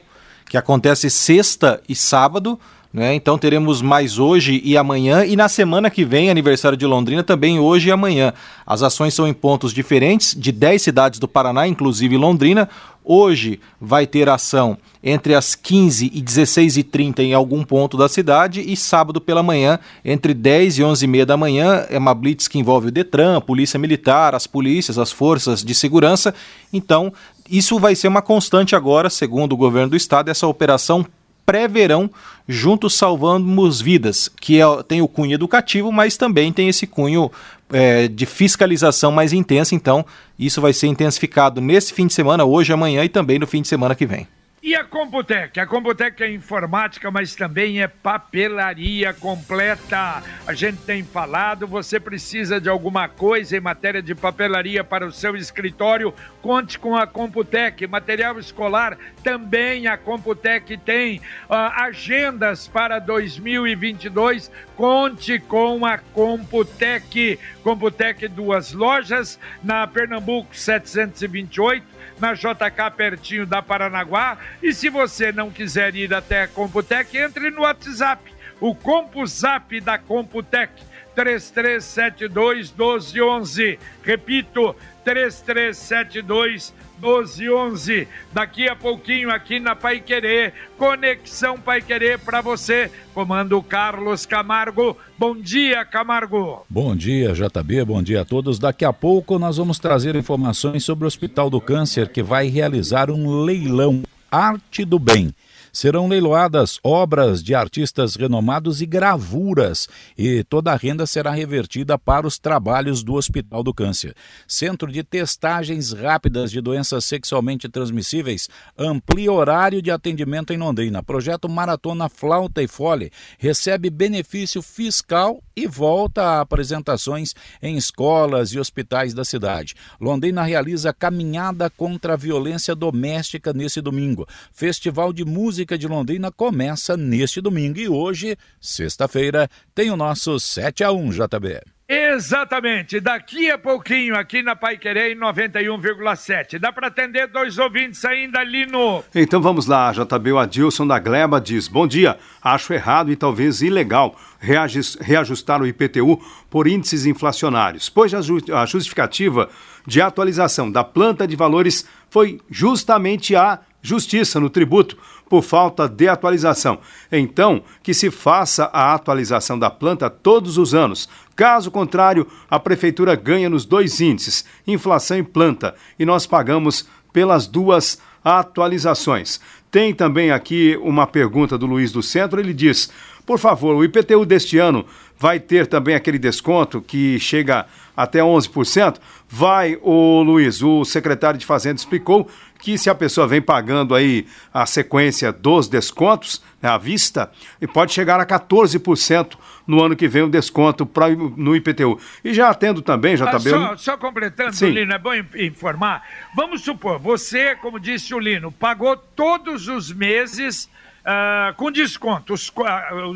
que 0.49 0.57
acontece 0.57 1.09
sexta 1.09 1.81
e 1.89 1.95
sábado, 1.95 2.59
né? 2.97 3.15
Então 3.15 3.37
teremos 3.37 3.83
mais 3.83 4.19
hoje 4.19 4.59
e 4.65 4.75
amanhã, 4.75 5.23
e 5.23 5.37
na 5.37 5.51
semana 5.51 5.91
que 5.91 6.03
vem, 6.03 6.31
aniversário 6.31 6.79
de 6.79 6.87
Londrina, 6.87 7.23
também 7.23 7.59
hoje 7.59 7.91
e 7.91 7.93
amanhã. 7.93 8.33
As 8.67 8.83
ações 8.83 9.13
são 9.13 9.29
em 9.29 9.35
pontos 9.35 9.75
diferentes, 9.75 10.35
de 10.35 10.51
10 10.51 10.81
cidades 10.81 11.21
do 11.21 11.29
Paraná, 11.29 11.69
inclusive 11.69 12.17
Londrina. 12.17 12.71
Hoje 13.05 13.61
vai 13.79 14.07
ter 14.07 14.31
ação 14.31 14.79
entre 15.05 15.35
as 15.35 15.55
15 15.55 16.11
e 16.13 16.23
16 16.23 16.79
e 16.79 16.83
30 16.83 17.23
em 17.23 17.35
algum 17.35 17.63
ponto 17.63 17.99
da 17.99 18.09
cidade 18.09 18.63
e 18.67 18.75
sábado 18.75 19.21
pela 19.21 19.43
manhã, 19.43 19.79
entre 20.03 20.33
10 20.33 20.79
e 20.79 20.83
11 20.83 21.05
e 21.05 21.07
meia 21.07 21.27
da 21.27 21.37
manhã, 21.37 21.85
é 21.91 21.99
uma 21.99 22.15
blitz 22.15 22.49
que 22.49 22.59
envolve 22.59 22.89
o 22.89 22.91
Detran, 22.91 23.37
a 23.37 23.43
Polícia 23.43 23.79
Militar, 23.79 24.35
as 24.35 24.47
polícias, 24.47 24.99
as 24.99 25.13
forças 25.13 25.63
de 25.63 25.75
segurança. 25.75 26.35
Então, 26.73 27.13
isso 27.49 27.79
vai 27.79 27.95
ser 27.95 28.09
uma 28.09 28.23
constante 28.23 28.75
agora, 28.75 29.11
segundo 29.11 29.53
o 29.53 29.57
governo 29.57 29.91
do 29.91 29.97
estado, 29.97 30.31
essa 30.31 30.47
operação 30.47 31.07
pré-verão, 31.47 32.11
juntos 32.47 32.95
salvamos 32.95 33.81
vidas, 33.81 34.29
que 34.41 34.61
é, 34.61 34.65
tem 34.87 35.01
o 35.01 35.09
cunho 35.09 35.33
educativo, 35.33 35.91
mas 35.93 36.17
também 36.17 36.53
tem 36.53 36.69
esse 36.69 36.87
cunho 36.87 37.31
é, 37.73 38.09
de 38.09 38.27
fiscalização 38.27 39.13
mais 39.13 39.33
intensa. 39.33 39.75
Então, 39.75 40.05
isso 40.39 40.61
vai 40.61 40.73
ser 40.73 40.89
intensificado 40.89 41.61
nesse 41.61 41.95
fim 41.95 42.07
de 42.07 42.13
semana, 42.13 42.45
hoje, 42.45 42.73
amanhã 42.73 43.05
e 43.05 43.09
também 43.09 43.39
no 43.39 43.47
fim 43.47 43.63
de 43.63 43.69
semana 43.69 43.95
que 43.95 44.05
vem. 44.05 44.27
E 44.67 44.75
a 44.75 44.83
Computec? 44.83 45.61
A 45.61 45.65
Computec 45.65 46.21
é 46.25 46.29
informática, 46.29 47.09
mas 47.09 47.37
também 47.37 47.81
é 47.81 47.87
papelaria 47.87 49.15
completa. 49.15 50.25
A 50.45 50.53
gente 50.55 50.79
tem 50.79 51.05
falado, 51.05 51.69
você 51.69 52.01
precisa 52.01 52.61
de 52.61 52.69
alguma 52.69 53.09
coisa 53.09 53.57
em 53.57 53.61
matéria 53.61 54.03
de 54.03 54.13
papelaria 54.13 54.83
para 54.83 55.07
o 55.07 55.13
seu 55.13 55.37
escritório, 55.37 56.13
conte 56.43 56.81
com 56.81 56.97
a 56.97 57.07
Computec. 57.07 57.87
Material 57.87 58.41
escolar 58.41 58.99
também 59.23 59.87
a 59.87 59.97
Computec 59.97 60.77
tem. 60.79 61.19
Uh, 61.19 61.55
agendas 61.77 62.67
para 62.67 62.99
2022, 62.99 64.51
conte 64.75 65.39
com 65.39 65.87
a 65.87 65.97
Computec. 65.97 67.39
Computec 67.63 68.27
duas 68.27 68.73
lojas, 68.73 69.39
na 69.63 69.87
Pernambuco 69.87 70.57
728 70.57 71.95
na 72.19 72.35
JK 72.35 72.91
pertinho 72.97 73.47
da 73.47 73.63
Paranaguá. 73.63 74.39
E 74.63 74.73
se 74.73 74.89
você 74.89 75.33
não 75.33 75.51
quiser 75.51 75.95
ir 75.95 76.13
até 76.15 76.43
a 76.43 76.49
Computec, 76.49 77.17
entre 77.17 77.51
no 77.51 77.63
WhatsApp, 77.63 78.33
o 78.61 78.75
CompuZap 78.75 79.81
da 79.81 79.99
Computec. 79.99 80.73
3372 81.15 82.71
1211. 82.73 83.79
Repito, 84.03 84.77
3372 85.03 86.75
1211. 87.01 88.07
Daqui 88.33 88.69
a 88.69 88.77
pouquinho 88.77 89.31
aqui 89.31 89.59
na 89.59 89.75
Pai 89.75 90.01
Querer, 90.01 90.53
Conexão 90.77 91.59
Pai 91.59 91.81
Querer 91.81 92.19
para 92.19 92.43
você. 92.43 92.91
Comando 93.15 93.63
Carlos 93.63 94.27
Camargo. 94.27 94.97
Bom 95.19 95.35
dia, 95.35 95.85
Camargo. 95.87 96.67
Bom 96.69 96.95
dia, 96.95 97.33
JB. 97.33 97.85
Bom 97.85 98.03
dia 98.03 98.21
a 98.21 98.25
todos. 98.25 98.59
Daqui 98.59 98.85
a 98.85 98.93
pouco 98.93 99.39
nós 99.39 99.57
vamos 99.57 99.79
trazer 99.79 100.17
informações 100.17 100.85
sobre 100.85 101.05
o 101.05 101.09
Hospital 101.09 101.49
do 101.49 101.61
Câncer 101.61 102.09
que 102.09 102.23
vai 102.23 102.49
realizar 102.49 103.11
um 103.11 103.43
leilão 103.43 104.03
Arte 104.31 104.85
do 104.85 104.99
Bem 104.99 105.35
serão 105.77 106.09
leiloadas 106.09 106.81
obras 106.83 107.43
de 107.43 107.55
artistas 107.55 108.17
renomados 108.17 108.81
e 108.81 108.87
gravuras, 108.87 109.87
e 110.17 110.43
toda 110.43 110.73
a 110.73 110.77
renda 110.77 111.07
será 111.07 111.31
revertida 111.33 111.99
para 111.99 112.27
os 112.27 112.39
trabalhos 112.39 113.03
do 113.03 113.13
Hospital 113.13 113.63
do 113.63 113.75
Câncer. 113.75 114.15
Centro 114.49 114.91
de 114.91 115.05
Testagens 115.05 115.93
Rápidas 115.93 116.51
de 116.51 116.63
Doenças 116.63 117.05
Sexualmente 117.05 117.69
Transmissíveis 117.69 118.49
amplia 118.79 119.31
horário 119.31 119.83
de 119.83 119.91
atendimento 119.91 120.51
em 120.51 120.57
Londrina. 120.57 121.03
Projeto 121.03 121.47
Maratona 121.47 122.09
Flauta 122.09 122.63
e 122.63 122.67
Fole 122.67 123.13
recebe 123.39 123.91
benefício 123.91 124.63
fiscal 124.63 125.43
e 125.57 125.67
volta 125.67 126.23
a 126.23 126.41
apresentações 126.41 127.35
em 127.63 127.77
escolas 127.77 128.51
e 128.51 128.59
hospitais 128.59 129.15
da 129.15 129.25
cidade. 129.25 129.75
Londrina 129.99 130.43
realiza 130.43 130.93
caminhada 130.93 131.71
contra 131.71 132.13
a 132.13 132.17
violência 132.17 132.75
doméstica 132.75 133.53
nesse 133.53 133.81
domingo. 133.81 134.27
Festival 134.53 135.13
de 135.13 135.25
Música 135.25 135.79
de 135.79 135.89
Londrina 135.89 136.31
começa 136.31 136.97
neste 136.97 137.41
domingo 137.41 137.79
e 137.79 137.89
hoje, 137.89 138.37
sexta-feira, 138.61 139.49
tem 139.75 139.91
o 139.91 139.97
nosso 139.97 140.39
7 140.39 140.85
a 140.85 140.93
1 140.93 141.11
JB. 141.11 141.76
Exatamente, 141.89 142.99
daqui 142.99 143.49
a 143.49 143.57
pouquinho 143.57 144.17
aqui 144.17 144.43
na 144.43 144.57
Pai 144.57 144.77
Querer 144.77 145.17
91,7. 145.17 146.59
Dá 146.59 146.73
para 146.73 146.89
atender 146.89 147.29
dois 147.29 147.59
ouvintes 147.59 148.05
ainda 148.05 148.41
ali 148.41 148.67
no. 148.67 149.05
Então 149.15 149.41
vamos 149.41 149.69
lá, 149.69 149.93
JB 149.93 150.33
o 150.33 150.39
Adilson 150.39 150.85
da 150.85 150.99
Gleba 150.99 151.41
diz: 151.41 151.69
Bom 151.69 151.87
dia, 151.87 152.19
acho 152.43 152.73
errado 152.73 153.13
e 153.13 153.17
talvez 153.17 153.63
ilegal 153.63 154.17
reajustar 154.41 155.63
o 155.63 155.67
IPTU 155.67 156.21
por 156.51 156.67
índices 156.67 157.07
inflacionários, 157.07 157.89
pois 157.89 158.13
a 158.13 158.67
justificativa 158.67 159.49
de 159.87 160.01
atualização 160.01 160.69
da 160.69 160.83
planta 160.83 161.25
de 161.25 161.37
valores 161.37 161.89
foi 162.11 162.41
justamente 162.51 163.37
a 163.37 163.61
justiça 163.81 164.41
no 164.41 164.51
tributo 164.51 164.99
por 165.29 165.43
falta 165.43 165.89
de 165.89 166.09
atualização. 166.09 166.79
Então, 167.11 167.63
que 167.83 167.93
se 167.93 168.11
faça 168.11 168.71
a 168.73 168.95
atualização 168.95 169.59
da 169.59 169.71
planta 169.71 170.09
todos 170.09 170.59
os 170.59 170.75
anos. 170.75 171.09
Caso 171.35 171.71
contrário, 171.71 172.27
a 172.51 172.59
prefeitura 172.59 173.15
ganha 173.15 173.51
nos 173.51 173.65
dois 173.65 174.01
índices, 174.01 174.45
inflação 174.67 175.19
e 175.19 175.23
planta, 175.23 175.75
e 175.99 176.05
nós 176.07 176.27
pagamos 176.27 176.89
pelas 177.13 177.47
duas 177.47 177.99
atualizações. 178.25 179.41
Tem 179.71 179.95
também 179.95 180.31
aqui 180.31 180.79
uma 180.83 181.07
pergunta 181.07 181.59
do 181.59 181.67
Luiz 181.67 181.93
do 181.93 182.03
Centro, 182.03 182.41
ele 182.41 182.55
diz: 182.55 182.91
por 183.27 183.41
favor, 183.41 183.75
o 183.75 183.83
IPTU 183.83 184.25
deste 184.25 184.57
ano 184.57 184.87
vai 185.19 185.41
ter 185.41 185.67
também 185.67 185.95
aquele 185.95 186.19
desconto 186.19 186.81
que 186.81 187.19
chega 187.19 187.67
até 187.97 188.21
11%? 188.21 188.97
Vai, 189.29 189.77
o 189.83 190.23
Luiz, 190.23 190.63
o 190.63 190.85
secretário 190.85 191.39
de 191.39 191.47
Fazenda 191.47 191.77
explicou 191.77 192.29
que 192.61 192.79
se 192.79 192.89
a 192.89 192.95
pessoa 192.95 193.27
vem 193.27 193.43
pagando 193.43 193.95
aí 193.95 194.27
a 194.53 194.65
sequência 194.67 195.33
dos 195.33 195.69
descontos 195.69 196.43
né, 196.63 196.69
à 196.69 196.79
vista, 196.79 197.31
e 197.61 197.67
pode 197.67 197.93
chegar 197.93 198.19
a 198.21 198.25
14% 198.27 199.35
no 199.67 199.83
ano 199.83 199.97
que 199.97 200.09
vem 200.09 200.23
o 200.23 200.29
desconto 200.29 200.87
pra, 200.87 201.09
no 201.11 201.55
IPTU. 201.57 201.99
E 202.25 202.33
já 202.33 202.49
atendo 202.49 202.81
também, 202.83 203.17
já 203.17 203.27
tá 203.27 203.39
bem. 203.39 203.53
só, 203.53 203.77
só 203.77 203.97
completando, 203.97 204.55
Sim. 204.55 204.71
Lino, 204.71 204.93
é 204.95 204.99
bom 204.99 205.13
in- 205.15 205.27
informar. 205.47 206.03
Vamos 206.35 206.63
supor, 206.63 206.99
você, 206.99 207.57
como 207.57 207.81
disse 207.81 208.15
o 208.15 208.19
Lino, 208.19 208.51
pagou 208.53 208.97
todos 208.97 209.69
os 209.69 209.93
meses 209.93 210.69
ah, 211.07 211.55
com 211.57 211.71
desconto, 211.71 212.35
os, 212.35 212.53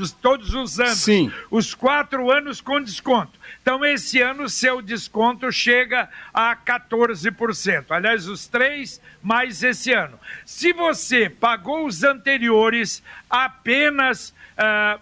os- 0.00 0.12
todos 0.12 0.54
os 0.54 0.78
anos. 0.78 0.98
Sim. 1.00 1.30
Os 1.50 1.74
quatro 1.74 2.30
anos 2.30 2.60
com 2.60 2.80
desconto. 2.80 3.38
Então, 3.60 3.84
esse 3.84 4.20
ano, 4.22 4.48
seu 4.48 4.80
desconto 4.80 5.50
chega 5.50 6.08
a 6.32 6.54
14%. 6.56 7.86
Aliás, 7.90 8.28
os 8.28 8.46
três 8.46 9.00
mais 9.22 9.62
esse 9.62 9.92
ano. 9.92 10.18
Se 10.46 10.72
você 10.72 11.28
pagou 11.28 11.84
os 11.86 12.02
anteriores 12.04 13.02
apenas. 13.28 14.32
é, 14.56 14.98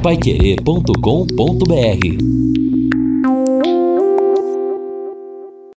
Paiquerê.com.br 0.02 2.43